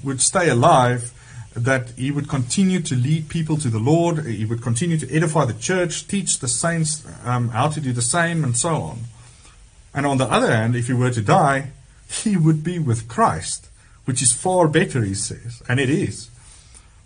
[0.03, 1.13] would stay alive,
[1.55, 5.45] that he would continue to lead people to the Lord, he would continue to edify
[5.45, 8.99] the church, teach the saints um, how to do the same, and so on.
[9.93, 11.71] And on the other hand, if he were to die,
[12.09, 13.69] he would be with Christ,
[14.05, 16.29] which is far better, he says, and it is.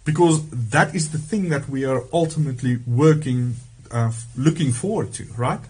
[0.05, 3.55] Because that is the thing that we are ultimately working,
[3.91, 5.61] uh, looking forward to, right?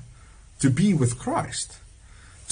[0.59, 1.79] To be with Christ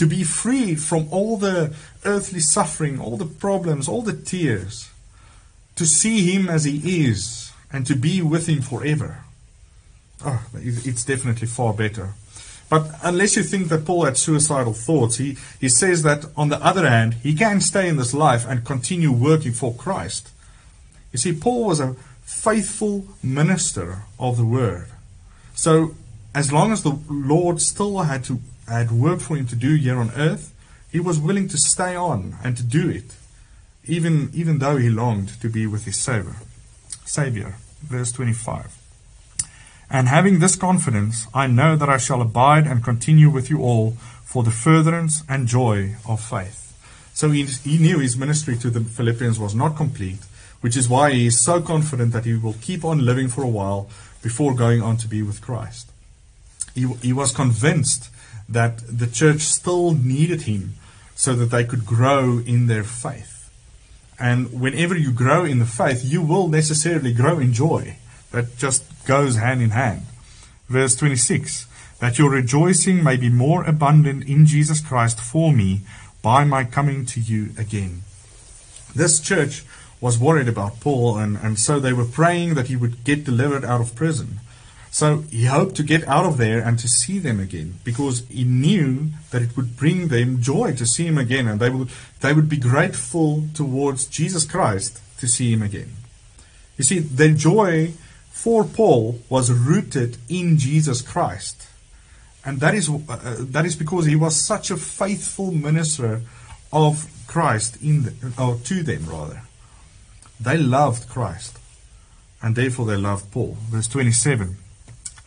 [0.01, 1.75] to be freed from all the
[2.05, 4.89] earthly suffering, all the problems, all the tears,
[5.75, 9.23] to see Him as He is, and to be with Him forever.
[10.25, 12.15] Oh, it's definitely far better.
[12.71, 16.63] But unless you think that Paul had suicidal thoughts, he, he says that on the
[16.63, 20.29] other hand, he can stay in this life and continue working for Christ.
[21.11, 24.87] You see, Paul was a faithful minister of the word.
[25.53, 25.95] So,
[26.33, 29.99] as long as the Lord still had to had work for him to do here
[29.99, 30.53] on earth,
[30.89, 33.17] he was willing to stay on and to do it,
[33.85, 36.37] even, even though he longed to be with his Savior.
[37.03, 38.80] Savior, verse 25.
[39.93, 43.91] And having this confidence, I know that I shall abide and continue with you all
[44.23, 46.59] for the furtherance and joy of faith.
[47.13, 50.21] So he, he knew his ministry to the Philippians was not complete,
[50.61, 53.49] which is why he is so confident that he will keep on living for a
[53.49, 53.89] while
[54.23, 55.91] before going on to be with Christ.
[56.73, 58.09] He, he was convinced
[58.47, 60.75] that the church still needed him
[61.15, 63.51] so that they could grow in their faith.
[64.17, 67.97] And whenever you grow in the faith, you will necessarily grow in joy.
[68.31, 70.03] That just goes hand in hand.
[70.67, 71.67] Verse 26
[71.99, 75.81] That your rejoicing may be more abundant in Jesus Christ for me
[76.21, 78.03] by my coming to you again.
[78.95, 79.63] This church
[79.99, 83.63] was worried about Paul, and, and so they were praying that he would get delivered
[83.63, 84.39] out of prison.
[84.89, 88.43] So he hoped to get out of there and to see them again because he
[88.43, 91.87] knew that it would bring them joy to see him again and they would,
[92.19, 95.91] they would be grateful towards Jesus Christ to see him again.
[96.77, 97.93] You see, their joy
[98.41, 101.67] for Paul was rooted in Jesus Christ.
[102.43, 106.21] And that is, uh, that is because he was such a faithful minister
[106.73, 109.43] of Christ in the, or to them rather.
[110.39, 111.59] They loved Christ,
[112.41, 113.57] and therefore they loved Paul.
[113.69, 114.57] Verse 27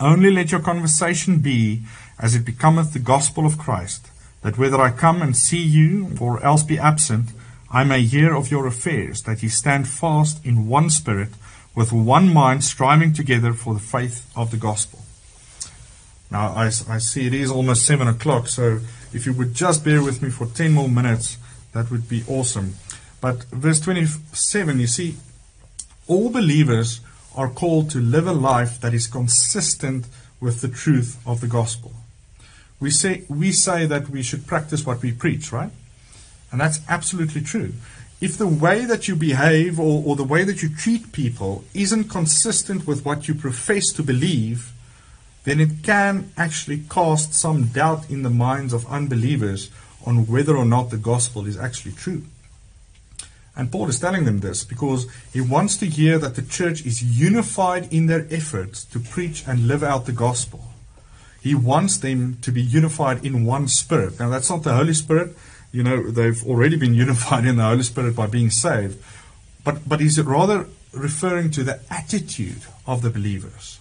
[0.00, 1.82] Only let your conversation be
[2.18, 4.08] as it becometh the gospel of Christ,
[4.42, 7.28] that whether I come and see you or else be absent,
[7.70, 11.30] I may hear of your affairs, that ye stand fast in one spirit,
[11.74, 15.00] with one mind, striving together for the faith of the gospel.
[16.30, 18.80] Now, I, I see it is almost 7 o'clock, so
[19.12, 21.36] if you would just bear with me for 10 more minutes,
[21.72, 22.74] that would be awesome.
[23.20, 25.16] But verse 27, you see,
[26.06, 27.00] all believers
[27.36, 30.06] are called to live a life that is consistent
[30.40, 31.92] with the truth of the gospel.
[32.80, 35.70] We say, we say that we should practice what we preach, right?
[36.52, 37.72] And that's absolutely true.
[38.24, 42.04] If the way that you behave or, or the way that you treat people isn't
[42.04, 44.72] consistent with what you profess to believe,
[45.44, 49.70] then it can actually cast some doubt in the minds of unbelievers
[50.06, 52.22] on whether or not the gospel is actually true.
[53.54, 57.02] And Paul is telling them this because he wants to hear that the church is
[57.02, 60.64] unified in their efforts to preach and live out the gospel.
[61.42, 64.18] He wants them to be unified in one spirit.
[64.18, 65.36] Now, that's not the Holy Spirit.
[65.74, 69.02] You know, they've already been unified in the Holy Spirit by being saved.
[69.64, 73.80] But, but he's rather referring to the attitude of the believers.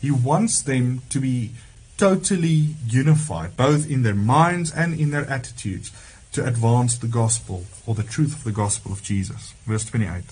[0.00, 1.50] He wants them to be
[1.96, 5.90] totally unified, both in their minds and in their attitudes
[6.30, 9.52] to advance the gospel or the truth of the gospel of Jesus.
[9.64, 10.22] Verse 28.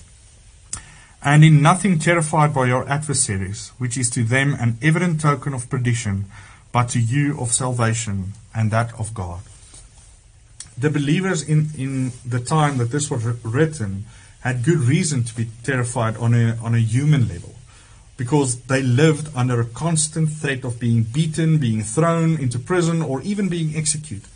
[1.21, 5.69] And in nothing terrified by your adversaries, which is to them an evident token of
[5.69, 6.25] perdition,
[6.71, 9.41] but to you of salvation and that of God.
[10.77, 14.05] The believers in, in the time that this was written
[14.41, 17.55] had good reason to be terrified on a, on a human level
[18.17, 23.21] because they lived under a constant threat of being beaten, being thrown into prison, or
[23.23, 24.29] even being executed.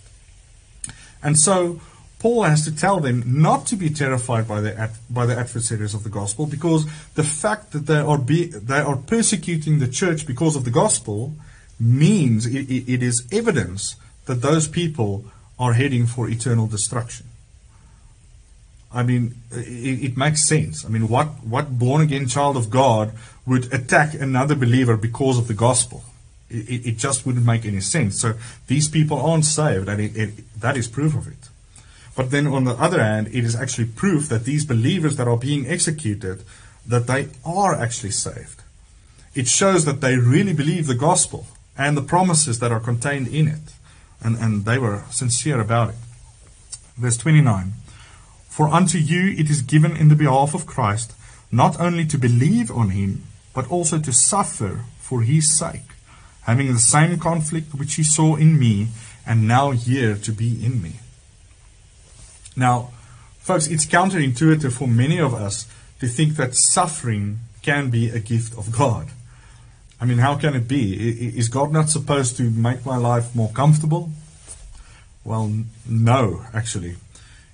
[1.24, 1.80] And so
[2.20, 6.04] Paul has to tell them not to be terrified by the by the adversaries of
[6.04, 10.58] the gospel, because the fact that they are be, they are persecuting the church because
[10.58, 11.34] of the gospel
[11.80, 15.26] means it, it is evidence that those people
[15.60, 17.28] are heading for eternal destruction.
[18.92, 20.84] I mean, it, it, makes sense.
[20.84, 23.12] I mean, what, what born again child of God
[23.46, 26.04] would attack another believer because of the gospel?
[26.50, 28.20] It, it, just wouldn't make any sense.
[28.20, 28.34] So
[28.66, 31.50] these people aren't saved, and it, that is proof of it.
[32.16, 35.38] But then on the other hand, it is actually proof that these believers that are
[35.38, 36.44] being executed,
[36.88, 38.64] that they are actually saved.
[39.36, 41.46] It shows that they really believe the gospel
[41.78, 43.74] and the promises that are contained in it.
[44.22, 45.96] And, and they were sincere about it.
[46.98, 47.74] Verse 29.
[48.48, 51.14] For unto you it is given in the behalf of Christ,
[51.52, 55.90] not only to believe on him, but also to suffer for his sake
[56.50, 58.88] having the same conflict which he saw in me,
[59.24, 60.94] and now here to be in me.
[62.56, 62.90] Now,
[63.38, 65.68] folks, it's counterintuitive for many of us
[66.00, 69.10] to think that suffering can be a gift of God.
[70.02, 71.38] I mean, how can it be?
[71.38, 74.12] Is God not supposed to make my life more comfortable?
[75.26, 75.54] Well,
[75.88, 76.96] no, actually.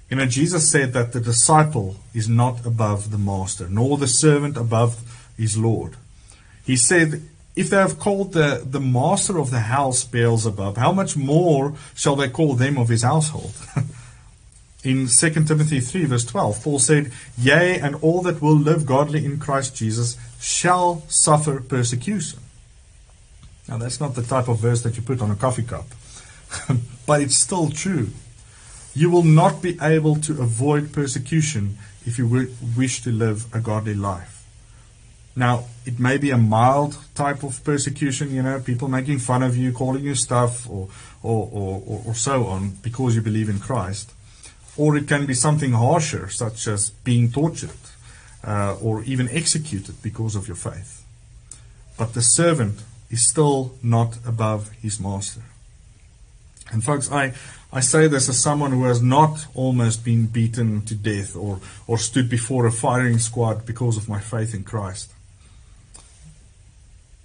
[0.10, 4.58] You know, Jesus said that the disciple is not above the master, nor the servant
[4.58, 5.02] above
[5.36, 5.96] his Lord.
[6.64, 7.24] He said,
[7.56, 12.16] if they have called the, the master of the house Beelzebub, how much more shall
[12.16, 13.54] they call them of his household?
[14.86, 19.26] in 2 Timothy 3, verse 12, Paul said, Yea, and all that will live godly
[19.26, 22.40] in Christ Jesus shall suffer persecution.
[23.68, 25.88] Now, that's not the type of verse that you put on a coffee cup,
[27.08, 28.10] but it's still true.
[28.94, 33.96] You will not be able to avoid persecution if you wish to live a godly
[33.96, 34.36] life.
[35.36, 39.58] Now, it may be a mild type of persecution, you know, people making fun of
[39.58, 40.88] you, calling you stuff, or,
[41.24, 44.14] or, or, or, so on, because you believe in Christ.
[44.78, 47.70] Or it can be something harsher, such as being tortured,
[48.44, 51.06] uh, or even executed because of your faith.
[51.98, 55.42] But the servant is still not above his master.
[56.72, 57.34] And folks, I,
[57.72, 61.98] I say this as someone who has not almost been beaten to death or, or
[61.98, 65.12] stood before a firing squad because of my faith in Christ.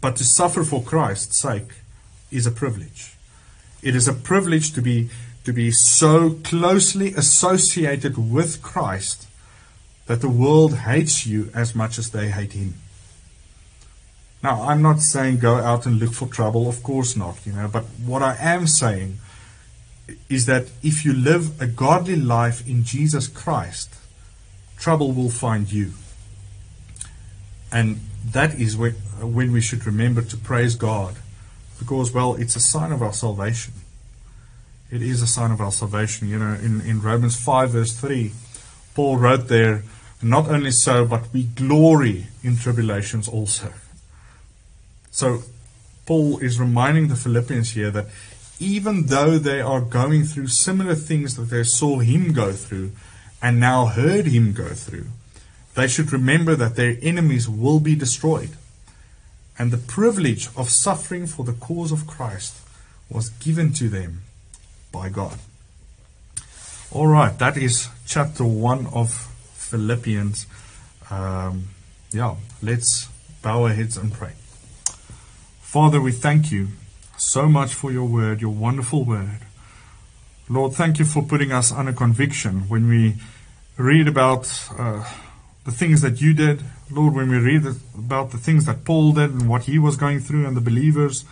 [0.01, 1.73] But to suffer for Christ's sake
[2.31, 3.15] is a privilege.
[3.83, 5.11] It is a privilege to be
[5.45, 9.27] to be so closely associated with Christ
[10.07, 12.75] that the world hates you as much as they hate him.
[14.43, 17.69] Now, I'm not saying go out and look for trouble, of course not, you know,
[17.69, 19.19] but what I am saying
[20.29, 23.95] is that if you live a godly life in Jesus Christ,
[24.79, 25.93] trouble will find you.
[27.73, 28.01] And
[28.33, 31.17] that is when, we should remember to praise God
[31.79, 33.75] because, well, it's a sign of our salvation.
[34.91, 36.29] It is a sign of our salvation.
[36.29, 38.33] You know, in, in Romans 5, verse 3,
[38.95, 39.85] Paul wrote there,
[40.21, 43.73] Not only so, but we glory in tribulations also.
[45.13, 45.43] So,
[46.07, 48.07] Paul is reminding the Philippians here that
[48.59, 52.91] even though they are going through similar things that they saw him go through
[53.41, 55.07] and now heard him go through,
[55.77, 58.51] they should remember that their enemies will be destroyed.
[59.57, 62.59] And the privilege of suffering for the cause of Christ
[63.09, 64.23] was given to them
[64.93, 65.39] by God.
[66.91, 69.13] All right, that is chapter 1 of
[69.55, 70.47] Philippians.
[71.11, 71.69] Um,
[72.11, 73.09] yeah, let's
[73.43, 74.33] bow our heads and pray.
[75.61, 76.69] Father, we thank you
[77.17, 79.41] so much for your word, your wonderful word.
[80.49, 83.15] Lord, thank you for putting us under conviction when we
[83.77, 85.09] read about uh,
[85.65, 86.65] the things that you did.
[86.91, 87.65] Lord, when we read
[87.97, 91.25] about the things that Paul did and what he was going through and the believers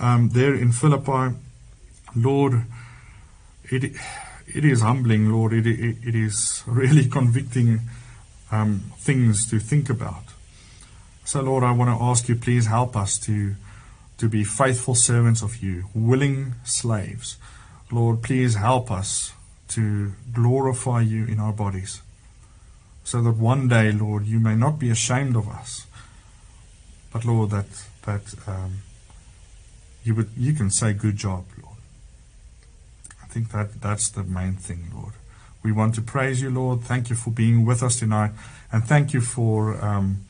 [0.00, 1.36] um, there in Philippi,
[2.16, 2.64] Lord,
[3.72, 3.92] it,
[4.46, 5.52] it is humbling, Lord.
[5.52, 7.80] It, it, it is really convicting
[8.50, 10.24] um, things to think about.
[11.24, 13.54] So, Lord, I want to ask you, please help us to
[14.18, 17.38] to be faithful servants of you, willing slaves.
[17.90, 19.32] Lord, please help us
[19.68, 22.02] to glorify you in our bodies,
[23.02, 25.86] so that one day, Lord, you may not be ashamed of us,
[27.12, 27.66] but Lord, that
[28.02, 28.78] that um,
[30.04, 31.61] you would you can say, "Good job, Lord."
[33.32, 35.14] I think that that's the main thing, Lord.
[35.62, 36.82] We want to praise you, Lord.
[36.82, 38.32] Thank you for being with us tonight,
[38.70, 40.26] and thank you for um,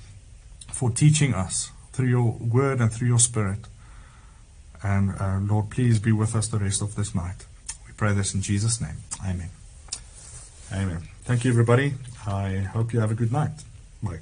[0.68, 3.66] for teaching us through your word and through your spirit.
[4.84, 7.44] And uh, Lord, please be with us the rest of this night.
[7.88, 8.98] We pray this in Jesus' name.
[9.20, 9.50] Amen.
[10.72, 11.02] Amen.
[11.24, 11.94] Thank you, everybody.
[12.24, 13.64] I hope you have a good night.
[14.00, 14.20] Bye.